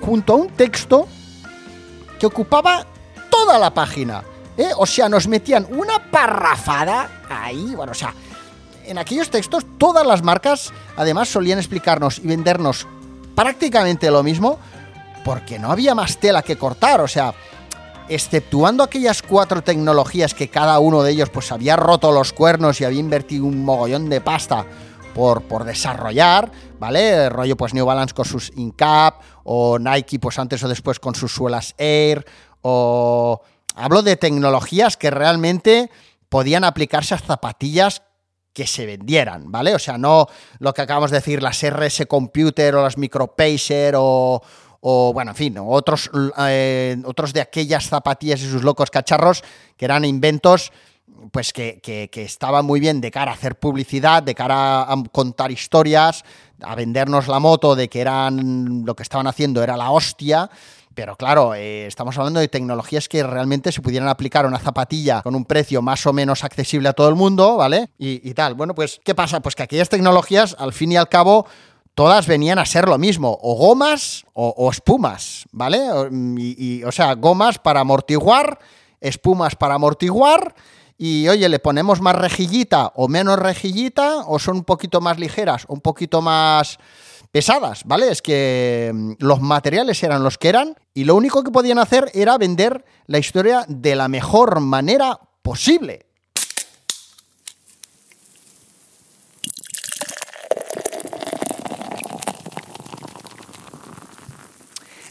junto 0.00 0.32
a 0.32 0.36
un 0.36 0.48
texto 0.48 1.06
que 2.18 2.26
ocupaba 2.26 2.86
toda 3.30 3.58
la 3.58 3.72
página. 3.72 4.24
¿eh? 4.56 4.70
O 4.76 4.86
sea, 4.86 5.08
nos 5.08 5.28
metían 5.28 5.66
una 5.70 6.10
parrafada 6.10 7.22
ahí, 7.28 7.74
bueno, 7.76 7.92
o 7.92 7.94
sea, 7.94 8.14
en 8.86 8.98
aquellos 8.98 9.30
textos 9.30 9.64
todas 9.78 10.06
las 10.06 10.22
marcas 10.22 10.72
además 10.96 11.28
solían 11.28 11.58
explicarnos 11.58 12.18
y 12.18 12.26
vendernos 12.26 12.86
prácticamente 13.34 14.10
lo 14.10 14.22
mismo 14.22 14.58
porque 15.24 15.58
no 15.58 15.72
había 15.72 15.94
más 15.94 16.18
tela 16.18 16.42
que 16.42 16.56
cortar, 16.56 17.00
o 17.00 17.08
sea, 17.08 17.34
exceptuando 18.08 18.82
aquellas 18.84 19.22
cuatro 19.22 19.62
tecnologías 19.62 20.34
que 20.34 20.48
cada 20.48 20.78
uno 20.78 21.02
de 21.02 21.12
ellos 21.12 21.30
pues 21.30 21.50
había 21.50 21.76
roto 21.76 22.12
los 22.12 22.32
cuernos 22.32 22.80
y 22.80 22.84
había 22.84 23.00
invertido 23.00 23.46
un 23.46 23.64
mogollón 23.64 24.10
de 24.10 24.20
pasta 24.20 24.66
por, 25.14 25.42
por 25.42 25.64
desarrollar, 25.64 26.50
¿vale? 26.78 27.24
El 27.24 27.30
rollo 27.30 27.56
pues 27.56 27.72
New 27.72 27.86
Balance 27.86 28.14
con 28.14 28.26
sus 28.26 28.52
Incap 28.56 29.22
o 29.44 29.78
Nike 29.78 30.18
pues 30.18 30.38
antes 30.38 30.62
o 30.62 30.68
después 30.68 31.00
con 31.00 31.14
sus 31.14 31.32
suelas 31.32 31.74
Air 31.78 32.26
o 32.60 33.40
hablo 33.74 34.02
de 34.02 34.16
tecnologías 34.16 34.96
que 34.96 35.10
realmente 35.10 35.90
podían 36.28 36.64
aplicarse 36.64 37.14
a 37.14 37.18
zapatillas 37.18 38.02
que 38.54 38.66
se 38.66 38.86
vendieran, 38.86 39.50
¿vale? 39.50 39.74
O 39.74 39.78
sea, 39.78 39.98
no 39.98 40.28
lo 40.60 40.72
que 40.72 40.80
acabamos 40.80 41.10
de 41.10 41.18
decir, 41.18 41.42
las 41.42 41.60
RS 41.62 42.06
Computer 42.06 42.76
o 42.76 42.82
las 42.82 42.96
MicroPacer 42.96 43.94
o, 43.98 44.40
o 44.80 45.12
bueno, 45.12 45.32
en 45.32 45.36
fin, 45.36 45.56
otros, 45.58 46.10
eh, 46.48 46.96
otros 47.04 47.32
de 47.32 47.40
aquellas 47.40 47.88
zapatillas 47.88 48.40
y 48.40 48.48
sus 48.48 48.62
locos 48.62 48.90
cacharros 48.90 49.42
que 49.76 49.84
eran 49.84 50.04
inventos 50.04 50.72
pues 51.32 51.52
que, 51.52 51.80
que, 51.82 52.08
que, 52.10 52.22
estaban 52.22 52.64
muy 52.64 52.80
bien 52.80 53.00
de 53.00 53.10
cara 53.10 53.30
a 53.30 53.34
hacer 53.34 53.58
publicidad, 53.58 54.22
de 54.22 54.34
cara 54.34 54.82
a 54.82 55.02
contar 55.10 55.50
historias, 55.50 56.24
a 56.62 56.74
vendernos 56.74 57.28
la 57.28 57.38
moto 57.38 57.74
de 57.74 57.88
que 57.88 58.00
eran 58.00 58.84
lo 58.84 58.94
que 58.94 59.02
estaban 59.02 59.26
haciendo 59.26 59.62
era 59.62 59.76
la 59.76 59.90
hostia, 59.90 60.50
pero 60.94 61.16
claro, 61.16 61.54
eh, 61.54 61.86
estamos 61.86 62.16
hablando 62.18 62.40
de 62.40 62.48
tecnologías 62.48 63.08
que 63.08 63.22
realmente 63.22 63.72
se 63.72 63.82
pudieran 63.82 64.08
aplicar 64.08 64.44
a 64.44 64.48
una 64.48 64.58
zapatilla 64.58 65.22
con 65.22 65.34
un 65.34 65.44
precio 65.44 65.82
más 65.82 66.06
o 66.06 66.12
menos 66.12 66.44
accesible 66.44 66.88
a 66.88 66.92
todo 66.92 67.08
el 67.08 67.14
mundo, 67.14 67.56
¿vale? 67.56 67.90
Y, 67.98 68.32
tal. 68.34 68.54
Bueno, 68.54 68.74
pues, 68.74 69.00
¿qué 69.04 69.14
pasa? 69.14 69.40
Pues 69.40 69.54
que 69.54 69.62
aquellas 69.62 69.88
tecnologías, 69.88 70.56
al 70.58 70.72
fin 70.72 70.92
y 70.92 70.96
al 70.96 71.08
cabo, 71.08 71.46
todas 71.94 72.26
venían 72.26 72.58
a 72.58 72.66
ser 72.66 72.88
lo 72.88 72.98
mismo, 72.98 73.38
o 73.42 73.54
gomas 73.54 74.24
o, 74.32 74.70
espumas, 74.70 75.46
¿vale? 75.52 75.80
Y, 76.38 76.82
o 76.84 76.92
sea, 76.92 77.14
gomas 77.14 77.58
para 77.58 77.80
amortiguar, 77.80 78.58
espumas 79.00 79.56
para 79.56 79.74
amortiguar, 79.74 80.54
y 80.96 81.28
oye, 81.28 81.48
le 81.48 81.58
ponemos 81.58 82.00
más 82.00 82.14
rejillita 82.14 82.92
o 82.94 83.08
menos 83.08 83.38
rejillita, 83.38 84.24
o 84.26 84.38
son 84.38 84.58
un 84.58 84.64
poquito 84.64 85.00
más 85.00 85.18
ligeras, 85.18 85.64
un 85.68 85.80
poquito 85.80 86.22
más 86.22 86.78
pesadas, 87.34 87.82
¿vale? 87.84 88.12
Es 88.12 88.22
que 88.22 88.92
mm, 88.94 89.14
los 89.18 89.40
materiales 89.40 90.00
eran 90.04 90.22
los 90.22 90.38
que 90.38 90.48
eran 90.48 90.76
y 90.94 91.02
lo 91.02 91.16
único 91.16 91.42
que 91.42 91.50
podían 91.50 91.80
hacer 91.80 92.08
era 92.14 92.38
vender 92.38 92.84
la 93.08 93.18
historia 93.18 93.64
de 93.66 93.96
la 93.96 94.06
mejor 94.06 94.60
manera 94.60 95.18
posible. 95.42 96.06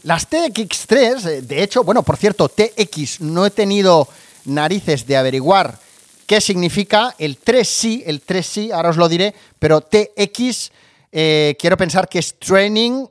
Las 0.02 0.30
TX3, 0.30 1.26
eh, 1.26 1.42
de 1.42 1.62
hecho, 1.62 1.84
bueno, 1.84 2.02
por 2.02 2.16
cierto, 2.16 2.48
TX 2.48 3.20
no 3.20 3.44
he 3.44 3.50
tenido 3.50 4.08
narices 4.46 5.06
de 5.06 5.18
averiguar 5.18 5.78
qué 6.26 6.40
significa. 6.40 7.14
El 7.18 7.36
3 7.36 7.68
sí, 7.68 8.02
el 8.06 8.22
3 8.22 8.46
sí, 8.46 8.72
ahora 8.72 8.88
os 8.88 8.96
lo 8.96 9.10
diré, 9.10 9.34
pero 9.58 9.82
TX 9.82 10.72
eh, 11.16 11.56
quiero 11.60 11.76
pensar 11.76 12.08
que 12.08 12.18
es 12.18 12.40
training 12.40 13.06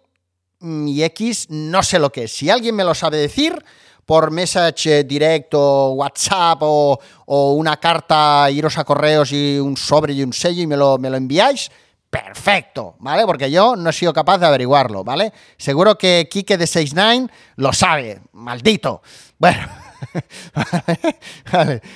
mm, 0.60 0.88
y 0.90 1.04
X, 1.04 1.48
no 1.50 1.82
sé 1.82 2.00
lo 2.00 2.12
que 2.12 2.26
es. 2.26 2.34
Si 2.34 2.50
alguien 2.50 2.76
me 2.76 2.84
lo 2.84 2.94
sabe 2.94 3.16
decir 3.16 3.64
por 4.06 4.30
message 4.30 5.06
directo, 5.06 5.92
WhatsApp 5.92 6.60
o, 6.64 7.00
una 7.26 7.78
carta, 7.78 8.52
iros 8.52 8.78
a 8.78 8.84
correos 8.84 9.32
y 9.32 9.58
un 9.58 9.78
sobre 9.78 10.12
y 10.12 10.22
un 10.22 10.34
sello 10.34 10.62
y 10.62 10.68
me 10.68 10.76
lo, 10.76 10.98
me 10.98 11.10
lo 11.10 11.16
enviáis, 11.16 11.72
perfecto, 12.10 12.98
¿vale? 13.00 13.26
Porque 13.26 13.50
yo 13.50 13.78
no 13.78 13.90
he 13.90 13.94
sido 13.94 14.12
capaz 14.12 14.38
de 14.38 14.48
averiguarlo, 14.48 15.06
¿vale? 15.06 15.32
Seguro 15.58 15.98
que 15.98 16.28
Kike 16.30 16.58
de 16.58 16.68
69 16.68 17.34
lo 17.56 17.72
sabe, 17.72 18.20
maldito. 18.34 19.02
Bueno, 19.40 19.68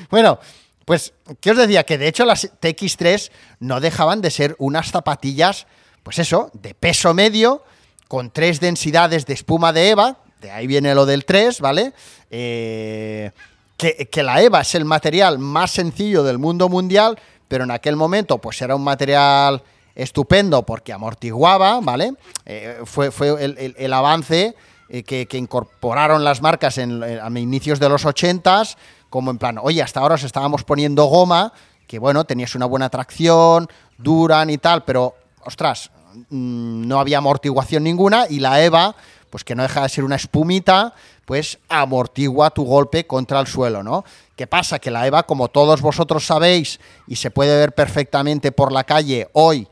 bueno, 0.10 0.39
pues, 0.86 1.13
¿qué 1.41 1.52
os 1.52 1.58
decía? 1.58 1.84
Que 1.84 1.98
de 1.98 2.08
hecho 2.08 2.24
las 2.24 2.50
TX3 2.62 3.30
no 3.60 3.82
dejaban 3.82 4.22
de 4.22 4.32
ser 4.32 4.56
unas 4.58 4.89
zapatillas 4.89 5.67
pues 6.08 6.20
eso, 6.20 6.50
de 6.54 6.74
peso 6.74 7.13
medio, 7.13 7.63
con 8.08 8.32
tres 8.32 8.62
densidades 8.62 9.26
de 9.26 9.34
espuma 9.34 9.74
de 9.74 9.89
EVA, 9.89 10.15
de 10.39 10.50
ahí 10.52 10.65
viene 10.65 10.96
lo 10.96 11.06
del 11.06 11.26
3, 11.26 11.60
¿vale? 11.60 11.91
Eh, 12.32 13.32
que, 13.76 14.24
la 14.24 14.41
EVA 14.41 14.62
es 14.62 14.74
el 14.76 14.86
material 14.86 15.38
más 15.38 15.72
sencillo 15.72 16.24
del 16.24 16.38
mundo 16.38 16.70
mundial, 16.70 17.20
pero 17.50 17.65
en 17.65 17.72
aquel 17.72 17.98
momento 17.98 18.38
pues 18.38 18.62
era 18.62 18.74
un 18.74 18.86
material 18.86 19.62
estupendo 19.96 20.65
porque 20.65 20.93
amortiguaba, 20.93 21.82
¿vale? 21.82 22.13
Eh, 22.46 22.80
fue 22.86 23.12
fue 23.12 23.43
el, 23.78 23.91
avance 23.91 24.56
eh, 24.88 25.04
que, 25.04 25.38
incorporaron 25.38 26.24
las 26.24 26.41
marcas 26.41 26.78
en, 26.78 27.04
a 27.04 27.28
inicios 27.38 27.82
de 27.82 27.89
los 27.89 28.06
80s, 28.06 28.78
como 29.10 29.30
en 29.30 29.39
plan, 29.39 29.58
oye, 29.62 29.82
hasta 29.82 30.00
ahora 30.00 30.15
os 30.15 30.24
estábamos 30.24 30.63
poniendo 30.63 31.04
goma, 31.08 31.52
que 31.86 32.00
bueno, 32.00 32.24
tenías 32.24 32.56
una 32.56 32.65
buena 32.65 32.89
tracción, 32.89 33.67
duran 33.98 34.50
y 34.50 34.58
tal, 34.58 34.86
pero, 34.86 35.15
ostras, 35.43 35.91
no 36.30 36.99
había 36.99 37.19
amortiguación 37.19 37.84
ninguna 37.84 38.25
y 38.30 38.39
la 38.39 38.63
EVA, 38.63 38.95
pues 39.30 39.43
que 39.43 39.56
no 39.56 39.63
deja 39.63 39.84
de 39.84 39.89
ser 39.89 40.03
una 40.03 40.15
espumita, 40.15 40.93
pues 41.25 41.60
amortigua 41.67 42.49
tu 42.51 42.63
golpe 42.63 43.06
contra 43.06 43.39
el 43.39 43.47
suelo, 43.47 43.84
¿no? 43.84 44.06
¿Qué 44.36 44.47
pasa? 44.47 44.80
Que 44.80 44.91
la 44.91 45.06
EVA, 45.06 45.23
como 45.23 45.49
todos 45.49 45.82
vosotros 45.82 46.25
sabéis, 46.25 46.80
y 47.08 47.15
se 47.17 47.32
puede 47.32 47.58
ver 47.58 47.73
perfectamente 47.73 48.51
por 48.51 48.71
la 48.71 48.84
calle 48.84 49.27
hoy, 49.34 49.67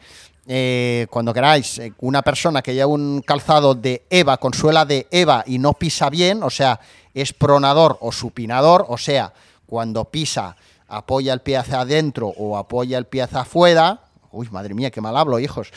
eh, 0.47 1.07
cuando 1.09 1.33
queráis, 1.33 1.79
eh, 1.79 1.93
una 1.99 2.21
persona 2.21 2.61
que 2.61 2.73
lleva 2.73 2.87
un 2.87 3.21
calzado 3.25 3.73
de 3.73 4.05
EVA 4.09 4.37
con 4.37 4.53
suela 4.53 4.85
de 4.85 5.07
EVA 5.09 5.43
y 5.47 5.57
no 5.57 5.73
pisa 5.73 6.09
bien, 6.09 6.43
o 6.43 6.49
sea, 6.49 6.79
es 7.13 7.33
pronador 7.33 7.97
o 8.01 8.11
supinador, 8.11 8.85
o 8.89 8.97
sea, 8.97 9.33
cuando 9.65 10.05
pisa 10.05 10.55
apoya 10.87 11.33
el 11.33 11.41
pie 11.41 11.57
hacia 11.57 11.81
adentro 11.81 12.27
o 12.27 12.57
apoya 12.57 12.97
el 12.97 13.05
pie 13.05 13.23
hacia 13.23 13.41
afuera. 13.41 14.01
Uy, 14.31 14.49
madre 14.51 14.73
mía, 14.73 14.91
qué 14.91 15.01
mal 15.01 15.17
hablo, 15.17 15.39
hijos. 15.39 15.71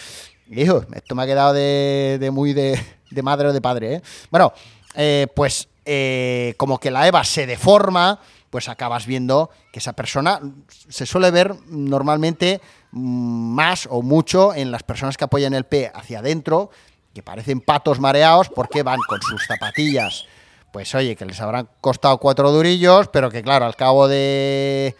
Hijos, 0.50 0.86
esto 0.94 1.14
me 1.14 1.22
ha 1.22 1.26
quedado 1.26 1.52
de, 1.52 2.30
muy 2.32 2.54
de, 2.54 2.78
de 3.10 3.22
madre 3.22 3.48
o 3.48 3.52
de 3.52 3.60
padre, 3.60 3.94
¿eh? 3.96 4.02
Bueno, 4.30 4.52
eh, 4.94 5.26
pues 5.34 5.68
eh, 5.84 6.54
como 6.56 6.78
que 6.78 6.90
la 6.90 7.06
EVA 7.06 7.22
se 7.24 7.46
deforma, 7.46 8.20
pues 8.50 8.68
acabas 8.68 9.06
viendo 9.06 9.50
que 9.72 9.78
esa 9.78 9.92
persona 9.92 10.40
se 10.88 11.04
suele 11.04 11.30
ver 11.30 11.54
normalmente 11.68 12.62
más 12.92 13.86
o 13.90 14.00
mucho 14.00 14.54
en 14.54 14.70
las 14.70 14.82
personas 14.82 15.18
que 15.18 15.24
apoyan 15.24 15.52
el 15.52 15.64
pie 15.64 15.90
hacia 15.94 16.20
adentro, 16.20 16.70
que 17.14 17.22
parecen 17.22 17.60
patos 17.60 18.00
mareados 18.00 18.48
porque 18.48 18.82
van 18.82 19.00
con 19.06 19.20
sus 19.20 19.46
zapatillas. 19.46 20.24
Pues 20.72 20.94
oye, 20.94 21.16
que 21.16 21.26
les 21.26 21.40
habrán 21.40 21.68
costado 21.80 22.18
cuatro 22.18 22.50
durillos, 22.52 23.08
pero 23.08 23.30
que 23.30 23.42
claro, 23.42 23.66
al 23.66 23.76
cabo 23.76 24.08
de... 24.08 24.96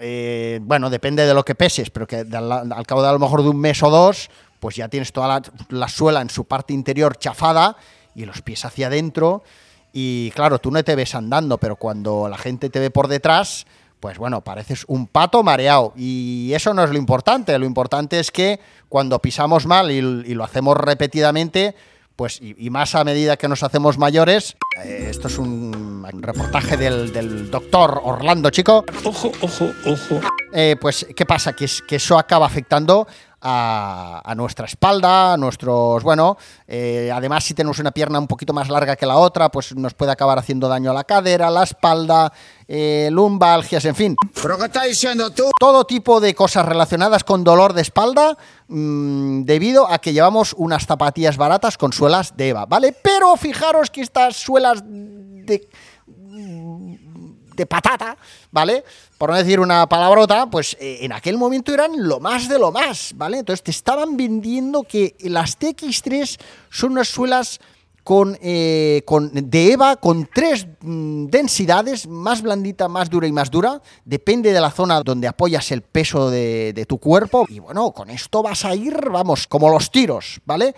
eh, 0.00 0.60
bueno, 0.62 0.90
depende 0.90 1.26
de 1.26 1.34
lo 1.34 1.44
que 1.44 1.54
peses, 1.54 1.90
pero 1.90 2.06
que 2.06 2.16
al, 2.16 2.86
cabo 2.86 3.02
de 3.02 3.08
a 3.08 3.12
lo 3.12 3.18
mejor 3.18 3.42
de 3.42 3.48
un 3.48 3.58
mes 3.58 3.82
o 3.82 3.90
dos, 3.90 4.30
pues 4.58 4.76
ya 4.76 4.88
tienes 4.88 5.12
toda 5.12 5.28
la, 5.28 5.42
la 5.68 5.88
suela 5.88 6.20
en 6.20 6.30
su 6.30 6.44
parte 6.44 6.72
interior 6.72 7.16
chafada 7.16 7.76
y 8.14 8.24
los 8.24 8.42
pies 8.42 8.64
hacia 8.64 8.88
adentro. 8.88 9.42
Y 9.92 10.30
claro, 10.32 10.58
tú 10.58 10.70
no 10.70 10.82
te 10.84 10.94
ves 10.94 11.14
andando, 11.14 11.58
pero 11.58 11.76
cuando 11.76 12.28
la 12.28 12.38
gente 12.38 12.70
te 12.70 12.78
ve 12.78 12.90
por 12.90 13.08
detrás, 13.08 13.66
pues 14.00 14.18
bueno, 14.18 14.40
pareces 14.40 14.84
un 14.88 15.06
pato 15.06 15.42
mareado. 15.42 15.92
Y 15.96 16.52
eso 16.54 16.72
no 16.74 16.82
es 16.82 16.90
lo 16.90 16.98
importante. 16.98 17.58
Lo 17.58 17.66
importante 17.66 18.18
es 18.18 18.30
que 18.30 18.60
cuando 18.88 19.18
pisamos 19.20 19.66
mal 19.66 19.90
y 19.90 20.00
lo 20.00 20.44
hacemos 20.44 20.76
repetidamente, 20.76 21.74
pues 22.20 22.38
y, 22.42 22.54
y, 22.58 22.68
más 22.68 22.94
a 22.94 23.02
medida 23.02 23.38
que 23.38 23.48
nos 23.48 23.62
hacemos 23.62 23.96
mayores, 23.96 24.54
eh, 24.84 25.06
esto 25.08 25.28
es 25.28 25.38
un, 25.38 26.04
un 26.12 26.22
reportaje 26.22 26.76
del, 26.76 27.14
del, 27.14 27.50
doctor 27.50 27.98
Orlando 28.04 28.50
Chico. 28.50 28.84
Ojo, 29.04 29.32
ojo, 29.40 29.72
ojo. 29.86 30.20
Eh, 30.52 30.76
pues, 30.78 31.06
¿qué 31.16 31.24
pasa? 31.24 31.54
Que, 31.54 31.66
que 31.88 31.96
eso 31.96 32.18
acaba 32.18 32.44
afectando 32.44 33.08
a, 33.40 34.22
a, 34.24 34.34
nuestra 34.34 34.66
espalda, 34.66 35.32
a 35.34 35.36
nuestros, 35.36 36.02
bueno, 36.02 36.36
eh, 36.66 37.10
además 37.12 37.44
si 37.44 37.54
tenemos 37.54 37.78
una 37.78 37.90
pierna 37.90 38.18
un 38.18 38.26
poquito 38.26 38.52
más 38.52 38.68
larga 38.68 38.96
que 38.96 39.06
la 39.06 39.16
otra, 39.16 39.48
pues 39.50 39.74
nos 39.74 39.94
puede 39.94 40.12
acabar 40.12 40.38
haciendo 40.38 40.68
daño 40.68 40.90
a 40.90 40.94
la 40.94 41.04
cadera, 41.04 41.50
la 41.50 41.62
espalda, 41.62 42.32
eh, 42.68 43.08
lumbalgias, 43.10 43.84
en 43.84 43.94
fin. 43.94 44.16
¿Pero 44.42 44.58
qué 44.58 44.64
estás 44.66 44.84
diciendo 44.84 45.30
tú? 45.30 45.50
Todo 45.58 45.84
tipo 45.84 46.20
de 46.20 46.34
cosas 46.34 46.66
relacionadas 46.66 47.24
con 47.24 47.44
dolor 47.44 47.72
de 47.72 47.82
espalda 47.82 48.36
mmm, 48.68 49.42
debido 49.42 49.90
a 49.90 49.98
que 49.98 50.12
llevamos 50.12 50.54
unas 50.56 50.86
zapatillas 50.86 51.36
baratas 51.36 51.78
con 51.78 51.92
suelas 51.92 52.36
de 52.36 52.50
EVA, 52.50 52.66
¿vale? 52.66 52.94
Pero 53.02 53.36
fijaros 53.36 53.90
que 53.90 54.02
estas 54.02 54.36
suelas 54.36 54.82
de 54.84 55.68
de 57.60 57.66
patata, 57.66 58.16
¿vale? 58.50 58.84
Por 59.20 59.28
no 59.28 59.36
decir 59.36 59.60
una 59.60 59.86
palabrota, 59.86 60.48
pues 60.48 60.78
eh, 60.80 61.00
en 61.02 61.12
aquel 61.12 61.36
momento 61.36 61.74
eran 61.74 61.90
lo 61.94 62.20
más 62.20 62.48
de 62.48 62.58
lo 62.58 62.72
más, 62.72 63.12
¿vale? 63.16 63.40
Entonces 63.40 63.62
te 63.62 63.70
estaban 63.70 64.16
vendiendo 64.16 64.82
que 64.82 65.14
las 65.20 65.58
TX3 65.58 66.40
son 66.70 66.92
unas 66.92 67.08
suelas 67.08 67.60
con, 68.02 68.38
eh, 68.40 69.02
con 69.04 69.30
de 69.30 69.72
EVA 69.72 69.96
con 69.96 70.26
tres 70.34 70.66
mm, 70.80 71.26
densidades, 71.26 72.06
más 72.06 72.40
blandita, 72.40 72.88
más 72.88 73.10
dura 73.10 73.26
y 73.26 73.32
más 73.32 73.50
dura, 73.50 73.82
depende 74.06 74.54
de 74.54 74.60
la 74.62 74.70
zona 74.70 75.02
donde 75.02 75.28
apoyas 75.28 75.70
el 75.70 75.82
peso 75.82 76.30
de, 76.30 76.72
de 76.72 76.86
tu 76.86 76.96
cuerpo. 76.96 77.44
Y 77.50 77.58
bueno, 77.58 77.90
con 77.90 78.08
esto 78.08 78.42
vas 78.42 78.64
a 78.64 78.74
ir, 78.74 79.10
vamos, 79.10 79.46
como 79.46 79.68
los 79.68 79.90
tiros, 79.90 80.40
¿vale? 80.46 80.74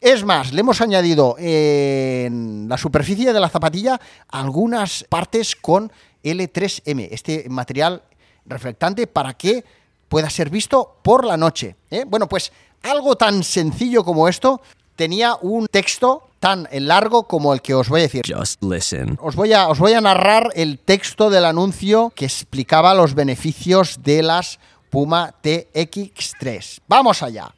Es 0.00 0.24
más, 0.24 0.52
le 0.52 0.60
hemos 0.60 0.80
añadido 0.80 1.34
en 1.38 2.68
la 2.68 2.78
superficie 2.78 3.32
de 3.32 3.40
la 3.40 3.50
zapatilla 3.50 4.00
algunas 4.28 5.04
partes 5.10 5.56
con 5.56 5.92
L3M, 6.22 7.08
este 7.10 7.46
material 7.48 8.02
reflectante 8.46 9.06
para 9.06 9.34
que 9.34 9.64
pueda 10.08 10.28
ser 10.28 10.50
visto 10.50 10.96
por 11.02 11.24
la 11.24 11.36
noche. 11.36 11.76
¿eh? 11.90 12.04
Bueno, 12.06 12.28
pues 12.28 12.52
algo 12.82 13.16
tan 13.16 13.42
sencillo 13.42 14.04
como 14.04 14.28
esto 14.28 14.60
tenía 14.96 15.36
un 15.40 15.66
texto 15.66 16.28
tan 16.40 16.66
largo 16.72 17.24
como 17.24 17.52
el 17.52 17.62
que 17.62 17.74
os 17.74 17.88
voy 17.88 18.00
a 18.00 18.02
decir. 18.04 18.22
Just 18.26 18.62
listen. 18.62 19.18
Os 19.20 19.36
voy 19.36 19.52
a, 19.52 19.68
os 19.68 19.78
voy 19.78 19.92
a 19.92 20.00
narrar 20.00 20.50
el 20.54 20.78
texto 20.78 21.30
del 21.30 21.44
anuncio 21.44 22.12
que 22.14 22.24
explicaba 22.24 22.94
los 22.94 23.14
beneficios 23.14 24.02
de 24.02 24.22
las 24.22 24.58
Puma 24.90 25.34
TX3. 25.42 26.80
Vamos 26.88 27.22
allá. 27.22 27.52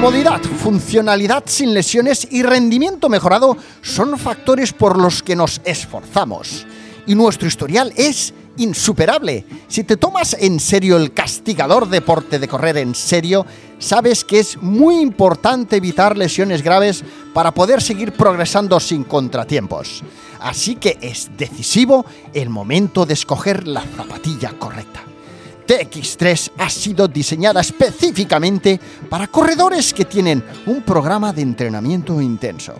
Comodidad, 0.00 0.40
funcionalidad 0.40 1.42
sin 1.44 1.74
lesiones 1.74 2.26
y 2.30 2.42
rendimiento 2.42 3.10
mejorado 3.10 3.58
son 3.82 4.18
factores 4.18 4.72
por 4.72 4.98
los 4.98 5.22
que 5.22 5.36
nos 5.36 5.60
esforzamos. 5.62 6.66
Y 7.06 7.14
nuestro 7.14 7.46
historial 7.46 7.92
es 7.94 8.32
insuperable. 8.56 9.44
Si 9.68 9.84
te 9.84 9.98
tomas 9.98 10.34
en 10.40 10.58
serio 10.58 10.96
el 10.96 11.12
castigador 11.12 11.86
deporte 11.86 12.38
de 12.38 12.48
correr 12.48 12.78
en 12.78 12.94
serio, 12.94 13.44
sabes 13.78 14.24
que 14.24 14.38
es 14.38 14.56
muy 14.62 15.00
importante 15.00 15.76
evitar 15.76 16.16
lesiones 16.16 16.62
graves 16.62 17.04
para 17.34 17.52
poder 17.52 17.82
seguir 17.82 18.12
progresando 18.12 18.80
sin 18.80 19.04
contratiempos. 19.04 20.02
Así 20.40 20.76
que 20.76 20.96
es 21.02 21.30
decisivo 21.36 22.06
el 22.32 22.48
momento 22.48 23.04
de 23.04 23.12
escoger 23.12 23.68
la 23.68 23.82
zapatilla 23.82 24.54
correcta. 24.58 25.02
TX3 25.70 26.50
ha 26.58 26.68
sido 26.68 27.06
diseñada 27.06 27.60
específicamente 27.60 28.80
para 29.08 29.28
corredores 29.28 29.94
que 29.94 30.04
tienen 30.04 30.42
un 30.66 30.82
programa 30.82 31.32
de 31.32 31.42
entrenamiento 31.42 32.20
intenso. 32.20 32.74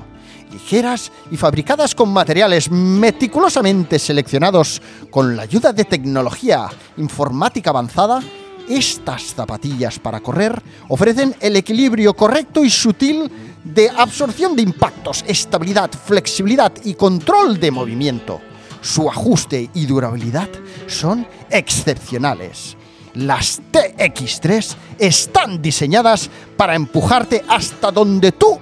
Ligeras 0.50 1.12
y 1.30 1.36
fabricadas 1.36 1.94
con 1.94 2.12
materiales 2.12 2.68
meticulosamente 2.68 3.96
seleccionados 4.00 4.82
con 5.08 5.36
la 5.36 5.42
ayuda 5.42 5.72
de 5.72 5.84
tecnología 5.84 6.66
informática 6.96 7.70
avanzada, 7.70 8.20
estas 8.68 9.22
zapatillas 9.36 10.00
para 10.00 10.18
correr 10.18 10.60
ofrecen 10.88 11.36
el 11.38 11.54
equilibrio 11.54 12.14
correcto 12.14 12.64
y 12.64 12.70
sutil 12.70 13.30
de 13.62 13.88
absorción 13.88 14.56
de 14.56 14.62
impactos, 14.62 15.24
estabilidad, 15.28 15.92
flexibilidad 15.92 16.72
y 16.82 16.94
control 16.94 17.60
de 17.60 17.70
movimiento. 17.70 18.40
Su 18.80 19.08
ajuste 19.08 19.70
y 19.74 19.86
durabilidad 19.86 20.48
son 20.88 21.24
excepcionales. 21.50 22.79
Las 23.14 23.60
TX3 23.72 24.76
están 24.98 25.60
diseñadas 25.60 26.30
para 26.56 26.76
empujarte 26.76 27.42
hasta 27.48 27.90
donde 27.90 28.32
tú 28.32 28.58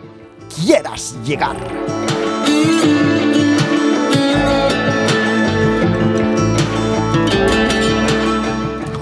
quieras 0.65 1.17
llegar. 1.25 1.57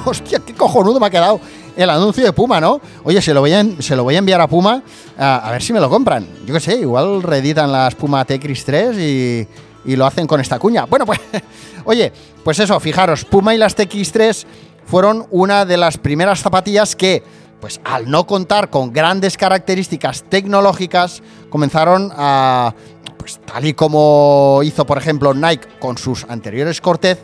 Hostia, 0.05 0.41
qué 0.41 0.55
cojonudo 0.55 1.01
me 1.01 1.07
ha 1.07 1.11
quedado 1.11 1.41
el 1.77 1.91
anuncio 1.91 2.25
de 2.25 2.33
Puma, 2.33 2.61
¿no? 2.61 2.81
Oye, 3.05 3.21
se 3.21 3.35
lo 3.35 3.41
voy 3.41 3.53
a, 3.53 3.65
se 3.81 3.95
lo 3.95 4.03
voy 4.03 4.17
a 4.17 4.19
enviar 4.19 4.41
a 4.41 4.49
Puma 4.49 4.83
a, 5.19 5.51
ver 5.53 5.63
si 5.63 5.73
me 5.73 5.81
lo 5.81 5.91
compran. 5.91 6.27
Yo 6.47 6.55
qué 6.55 6.61
sé, 6.61 6.77
igual 6.77 7.23
reeditan 7.23 7.71
las 7.71 7.95
Puma 7.95 8.27
TX3 8.27 8.99
y, 8.99 9.93
y 9.93 9.97
lo 9.97 10.07
hacen 10.07 10.27
con 10.27 10.41
esta 10.41 10.59
cuña. 10.59 10.87
Bueno, 10.87 11.07
pues, 11.07 11.21
oye, 11.85 12.13
pues 12.43 12.59
eso, 12.59 12.81
fijaros, 12.81 13.25
Puma 13.25 13.55
y 13.55 13.59
las 13.59 13.77
TX3 13.77 14.47
fueron 14.87 15.27
una 15.31 15.65
de 15.65 15.77
las 15.77 15.99
primeras 15.99 16.41
zapatillas 16.41 16.97
que, 16.97 17.23
pues 17.61 17.81
al 17.85 18.11
no 18.11 18.27
contar 18.27 18.71
con 18.71 18.93
grandes 18.93 19.37
características 19.37 20.25
tecnológicas, 20.29 21.23
comenzaron 21.51 22.13
a, 22.17 22.75
pues 23.19 23.41
tal 23.45 23.67
y 23.67 23.75
como 23.75 24.61
hizo 24.63 24.87
por 24.87 24.99
ejemplo 24.99 25.35
Nike 25.35 25.69
con 25.79 25.99
sus 25.99 26.25
anteriores 26.29 26.81
Cortez, 26.81 27.19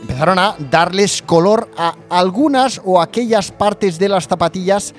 empezaron 0.00 0.38
a 0.38 0.56
darles 0.70 1.22
color 1.22 1.68
a 1.76 1.94
algunas 2.08 2.80
o 2.84 3.00
aquellas 3.00 3.50
partes 3.50 3.98
de 3.98 4.08
las 4.08 4.26
zapatillas 4.26 4.94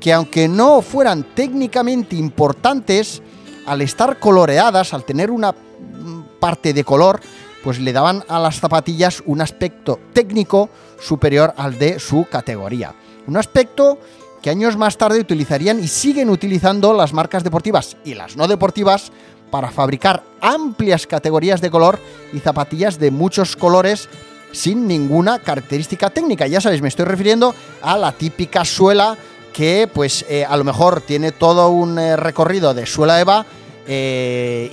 que 0.00 0.12
aunque 0.12 0.48
no 0.48 0.82
fueran 0.82 1.22
técnicamente 1.34 2.16
importantes, 2.16 3.22
al 3.66 3.82
estar 3.82 4.18
coloreadas, 4.18 4.92
al 4.92 5.04
tener 5.04 5.30
una 5.30 5.52
mm, 5.52 6.22
parte 6.40 6.72
de 6.72 6.82
color, 6.82 7.20
pues 7.62 7.78
le 7.78 7.92
daban 7.92 8.24
a 8.28 8.38
las 8.38 8.60
zapatillas 8.60 9.22
un 9.26 9.40
aspecto 9.40 9.98
técnico 10.12 10.70
superior 11.00 11.54
al 11.56 11.78
de 11.78 11.98
su 11.98 12.26
categoría. 12.30 12.94
Un 13.26 13.36
aspecto 13.36 13.98
que 14.42 14.50
años 14.50 14.76
más 14.76 14.98
tarde 14.98 15.20
utilizarían 15.20 15.82
y 15.82 15.88
siguen 15.88 16.28
utilizando 16.28 16.92
las 16.92 17.12
marcas 17.12 17.44
deportivas 17.44 17.96
y 18.04 18.14
las 18.14 18.36
no 18.36 18.48
deportivas 18.48 19.12
para 19.50 19.70
fabricar 19.70 20.22
amplias 20.40 21.06
categorías 21.06 21.60
de 21.60 21.70
color 21.70 22.00
y 22.32 22.40
zapatillas 22.40 22.98
de 22.98 23.10
muchos 23.10 23.54
colores 23.54 24.08
sin 24.50 24.86
ninguna 24.86 25.38
característica 25.38 26.10
técnica. 26.10 26.46
Ya 26.46 26.60
sabéis, 26.60 26.82
me 26.82 26.88
estoy 26.88 27.04
refiriendo 27.04 27.54
a 27.82 27.96
la 27.96 28.12
típica 28.12 28.64
suela 28.64 29.16
que 29.52 29.88
pues 29.92 30.24
eh, 30.28 30.44
a 30.44 30.56
lo 30.56 30.64
mejor 30.64 31.02
tiene 31.02 31.30
todo 31.30 31.70
un 31.70 31.98
eh, 31.98 32.16
recorrido 32.16 32.74
de 32.74 32.86
suela 32.86 33.20
EVA 33.20 33.46
eh, 33.86 34.70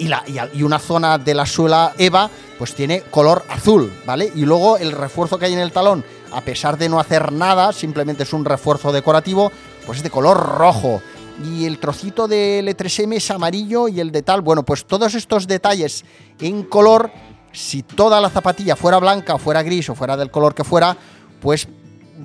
y, 0.53 0.63
una 0.63 0.79
zona 0.79 1.17
de 1.17 1.33
la 1.33 1.45
suela 1.45 1.93
EVA 1.97 2.29
pues 2.57 2.75
tiene 2.75 3.01
color 3.01 3.43
azul, 3.49 3.91
¿vale? 4.05 4.31
Y 4.35 4.45
luego 4.45 4.77
el 4.77 4.91
refuerzo 4.91 5.39
que 5.39 5.45
hay 5.45 5.53
en 5.53 5.59
el 5.59 5.71
talón, 5.71 6.03
a 6.31 6.41
pesar 6.41 6.77
de 6.77 6.89
no 6.89 6.99
hacer 6.99 7.31
nada, 7.31 7.73
simplemente 7.73 8.23
es 8.23 8.33
un 8.33 8.45
refuerzo 8.45 8.91
decorativo, 8.91 9.51
pues 9.85 9.99
es 9.99 10.03
de 10.03 10.09
color 10.09 10.37
rojo. 10.57 11.01
Y 11.43 11.65
el 11.65 11.79
trocito 11.79 12.27
del 12.27 12.67
L3M 12.67 13.15
es 13.15 13.31
amarillo 13.31 13.87
y 13.87 14.01
el 14.01 14.11
de 14.11 14.21
tal, 14.21 14.41
bueno, 14.41 14.63
pues 14.63 14.85
todos 14.85 15.15
estos 15.15 15.47
detalles 15.47 16.03
en 16.39 16.63
color, 16.63 17.11
si 17.53 17.81
toda 17.81 18.19
la 18.19 18.29
zapatilla 18.29 18.75
fuera 18.75 18.99
blanca 18.99 19.35
o 19.35 19.39
fuera 19.39 19.63
gris 19.63 19.89
o 19.89 19.95
fuera 19.95 20.17
del 20.17 20.31
color 20.31 20.53
que 20.53 20.65
fuera, 20.65 20.97
pues 21.41 21.67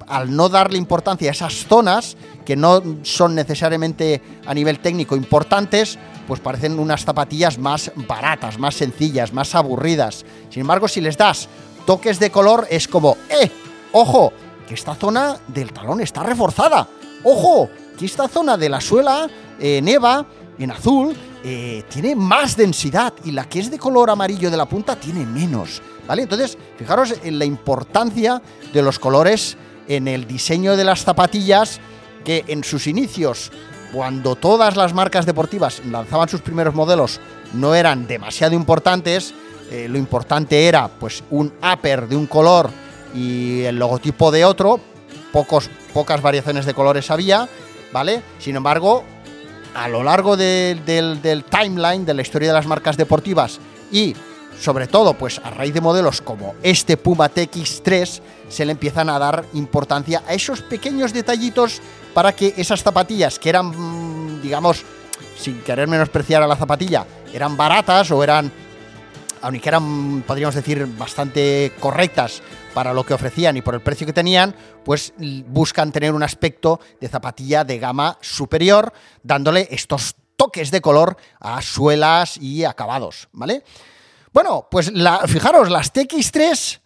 al 0.08 0.34
no 0.34 0.48
darle 0.48 0.78
importancia 0.78 1.30
a 1.30 1.32
esas 1.32 1.66
zonas 1.66 2.16
que 2.44 2.56
no 2.56 2.82
son 3.02 3.34
necesariamente 3.34 4.20
a 4.46 4.54
nivel 4.54 4.78
técnico 4.78 5.16
importantes, 5.16 5.98
pues 6.26 6.40
parecen 6.40 6.78
unas 6.78 7.04
zapatillas 7.04 7.58
más 7.58 7.92
baratas, 8.08 8.58
más 8.58 8.74
sencillas, 8.74 9.32
más 9.32 9.54
aburridas. 9.54 10.24
Sin 10.50 10.62
embargo, 10.62 10.88
si 10.88 11.00
les 11.00 11.16
das 11.16 11.48
toques 11.86 12.18
de 12.18 12.30
color, 12.30 12.66
es 12.70 12.88
como, 12.88 13.16
¡eh! 13.28 13.50
¡Ojo! 13.92 14.32
Que 14.66 14.74
esta 14.74 14.94
zona 14.94 15.36
del 15.48 15.72
talón 15.72 16.00
está 16.00 16.22
reforzada. 16.22 16.88
¡Ojo! 17.22 17.68
Que 17.98 18.06
esta 18.06 18.28
zona 18.28 18.56
de 18.56 18.68
la 18.68 18.80
suela 18.80 19.28
en 19.60 19.86
Eva, 19.88 20.26
en 20.58 20.70
azul, 20.70 21.14
eh, 21.44 21.84
tiene 21.90 22.16
más 22.16 22.56
densidad 22.56 23.12
y 23.24 23.30
la 23.30 23.48
que 23.48 23.60
es 23.60 23.70
de 23.70 23.78
color 23.78 24.10
amarillo 24.10 24.50
de 24.50 24.56
la 24.56 24.66
punta 24.66 24.96
tiene 24.96 25.26
menos. 25.26 25.82
¿Vale? 26.06 26.22
Entonces, 26.22 26.58
fijaros 26.78 27.14
en 27.22 27.38
la 27.38 27.44
importancia 27.44 28.42
de 28.72 28.82
los 28.82 28.98
colores 28.98 29.56
en 29.88 30.08
el 30.08 30.26
diseño 30.26 30.76
de 30.76 30.84
las 30.84 31.04
zapatillas 31.04 31.80
que 32.24 32.44
en 32.48 32.64
sus 32.64 32.86
inicios, 32.86 33.52
cuando 33.92 34.34
todas 34.34 34.76
las 34.76 34.92
marcas 34.92 35.26
deportivas 35.26 35.82
lanzaban 35.84 36.28
sus 36.28 36.40
primeros 36.40 36.74
modelos, 36.74 37.20
no 37.52 37.74
eran 37.74 38.06
demasiado 38.06 38.54
importantes. 38.54 39.34
Eh, 39.70 39.86
lo 39.88 39.98
importante 39.98 40.66
era 40.66 40.88
pues 40.88 41.22
un 41.30 41.52
upper 41.62 42.08
de 42.08 42.16
un 42.16 42.26
color 42.26 42.70
y 43.14 43.62
el 43.62 43.78
logotipo 43.78 44.30
de 44.30 44.44
otro. 44.44 44.80
Pocos, 45.32 45.70
pocas 45.92 46.22
variaciones 46.22 46.66
de 46.66 46.74
colores 46.74 47.10
había, 47.10 47.48
¿vale? 47.92 48.22
Sin 48.38 48.56
embargo, 48.56 49.04
a 49.74 49.88
lo 49.88 50.02
largo 50.02 50.36
del, 50.36 50.84
del 50.84 51.44
timeline 51.44 52.04
de 52.04 52.14
la 52.14 52.22
historia 52.22 52.48
de 52.48 52.54
las 52.54 52.66
marcas 52.66 52.96
deportivas 52.96 53.58
y 53.90 54.14
sobre 54.60 54.86
todo 54.86 55.14
pues 55.14 55.40
a 55.44 55.50
raíz 55.50 55.74
de 55.74 55.80
modelos 55.80 56.20
como 56.20 56.54
este 56.62 56.96
Puma 56.96 57.30
TX3, 57.30 58.20
se 58.48 58.64
le 58.64 58.72
empiezan 58.72 59.08
a 59.10 59.18
dar 59.18 59.44
importancia 59.54 60.22
a 60.26 60.34
esos 60.34 60.62
pequeños 60.62 61.12
detallitos 61.12 61.80
para 62.14 62.32
que 62.32 62.54
esas 62.56 62.82
zapatillas 62.82 63.38
que 63.38 63.48
eran, 63.48 63.66
mm, 63.66 64.42
digamos, 64.42 64.84
sin 65.36 65.60
querer 65.62 65.88
menospreciar 65.88 66.42
a 66.42 66.46
la 66.46 66.56
zapatilla, 66.56 67.06
eran 67.32 67.56
baratas 67.56 68.10
o 68.10 68.22
eran, 68.22 68.50
aunque 69.42 69.68
eran, 69.68 70.22
podríamos 70.26 70.54
decir, 70.54 70.86
bastante 70.96 71.72
correctas 71.80 72.42
para 72.72 72.92
lo 72.92 73.04
que 73.04 73.14
ofrecían 73.14 73.56
y 73.56 73.62
por 73.62 73.74
el 73.74 73.80
precio 73.80 74.06
que 74.06 74.12
tenían, 74.12 74.54
pues 74.84 75.12
buscan 75.46 75.92
tener 75.92 76.12
un 76.12 76.22
aspecto 76.22 76.80
de 77.00 77.08
zapatilla 77.08 77.64
de 77.64 77.78
gama 77.78 78.18
superior, 78.20 78.92
dándole 79.22 79.68
estos 79.70 80.16
toques 80.36 80.70
de 80.70 80.80
color 80.80 81.16
a 81.40 81.62
suelas 81.62 82.36
y 82.36 82.64
acabados, 82.64 83.28
¿vale? 83.32 83.62
Bueno, 84.34 84.66
pues 84.68 84.92
la, 84.92 85.20
fijaros, 85.28 85.70
las 85.70 85.94
TX3 85.94 86.80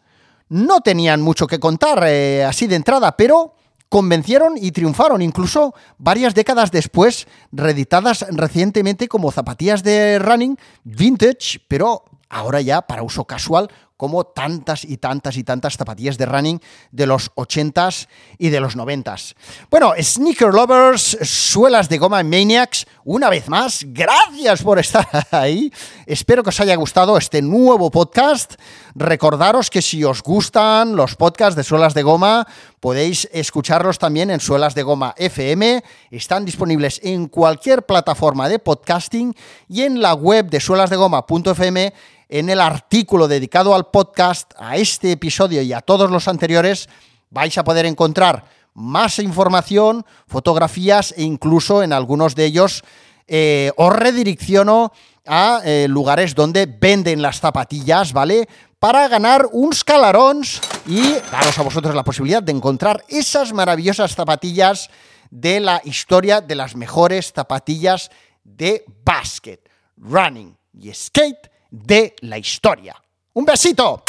no 0.51 0.83
tenían 0.83 1.23
mucho 1.23 1.47
que 1.47 1.59
contar 1.59 2.05
eh, 2.07 2.45
así 2.45 2.67
de 2.67 2.77
entrada, 2.77 3.17
pero 3.17 3.55
convencieron 3.89 4.59
y 4.59 4.71
triunfaron, 4.71 5.23
incluso 5.23 5.75
varias 5.97 6.35
décadas 6.35 6.71
después, 6.71 7.27
reeditadas 7.51 8.27
recientemente 8.33 9.09
como 9.09 9.33
zapatillas 9.33 9.83
de 9.83 10.19
running 10.19 10.59
vintage, 10.85 11.61
pero 11.69 12.05
ahora 12.29 12.61
ya 12.61 12.83
para 12.83 13.03
uso 13.03 13.25
casual 13.25 13.71
como 13.99 14.25
tantas 14.25 14.85
y 14.85 14.97
tantas 14.97 15.37
y 15.37 15.45
tantas 15.45 15.77
zapatillas 15.77 16.17
de 16.17 16.25
running 16.25 16.63
de 16.93 17.07
los 17.07 17.35
80s 17.35 18.07
y 18.39 18.49
de 18.49 18.61
los 18.61 18.77
90s. 18.77 19.35
Bueno, 19.71 19.93
sneaker 20.01 20.55
lovers, 20.55 21.19
suelas 21.23 21.89
de 21.89 21.99
goma 21.99 22.23
Maniacs, 22.23 22.87
una 23.05 23.29
vez 23.29 23.49
más, 23.49 23.85
gracias 23.89 24.63
por 24.63 24.79
estar 24.79 25.07
ahí. 25.33 25.71
Espero 26.07 26.45
que 26.45 26.51
os 26.51 26.61
haya 26.61 26.77
gustado 26.77 27.19
este 27.19 27.43
nuevo 27.43 27.91
podcast. 27.91 28.55
Recordaros 28.95 29.69
que 29.69 29.83
si 29.83 30.05
os 30.05 30.23
gustan 30.23 30.95
los 30.95 31.17
podcasts 31.17 31.57
de 31.57 31.65
suelas 31.65 31.93
de 31.93 32.05
goma, 32.05 32.47
podéis 32.79 33.29
escucharlos 33.33 33.99
también 33.99 34.31
en 34.31 34.39
Suelas 34.41 34.77
de 34.77 34.85
Goma 34.85 35.15
FM. 35.17 35.83
Están 36.13 36.45
disponibles 36.45 37.01
en 37.03 37.27
cualquier 37.27 37.85
plataforma 37.85 38.49
de 38.49 38.61
podcasting 38.61 39.35
y 39.69 39.83
en 39.83 40.01
la 40.01 40.15
web 40.15 40.49
de 40.51 40.61
suelasdegoma.fm 40.61 41.93
en 42.29 42.51
el 42.51 42.61
artículo 42.61 43.29
dedicado 43.29 43.75
al 43.75 43.87
podcast, 43.87 44.53
a 44.59 44.77
este 44.77 45.13
episodio 45.13 45.63
y 45.63 45.73
a 45.73 45.81
todos 45.81 46.11
los 46.11 46.29
anteriores, 46.29 46.89
vais 47.31 47.57
a 47.57 47.65
poder 47.65 47.87
encontrar 47.87 48.45
más 48.75 49.19
información, 49.19 50.05
fotografías 50.27 51.13
e 51.17 51.23
incluso 51.23 51.83
en 51.83 51.93
algunos 51.93 52.35
de 52.35 52.45
ellos 52.45 52.85
eh, 53.27 53.73
os 53.77 53.93
redirecciono 53.93 54.93
a 55.27 55.61
eh, 55.65 55.87
lugares 55.89 56.35
donde 56.35 56.67
venden 56.67 57.21
las 57.21 57.41
zapatillas, 57.41 58.13
¿vale? 58.13 58.49
Para 58.79 59.09
ganar 59.09 59.49
unos 59.53 59.85
calarons 59.85 60.61
y 60.87 61.13
daros 61.31 61.59
a 61.59 61.63
vosotros 61.63 61.95
la 61.95 62.05
posibilidad 62.05 62.43
de 62.43 62.53
encontrar 62.53 63.05
esas 63.09 63.53
maravillosas 63.53 64.15
zapatillas 64.15 64.89
de 65.31 65.61
la 65.61 65.83
historia 65.85 66.41
de 66.41 66.55
las 66.55 66.77
mejores 66.77 67.33
zapatillas 67.33 68.11
de 68.45 68.85
basket, 69.05 69.61
running 69.97 70.57
y 70.73 70.95
skate 70.95 71.51
de 71.71 72.15
la 72.21 72.39
historia. 72.39 72.97
¡Un 73.35 73.45
besito! 73.45 74.03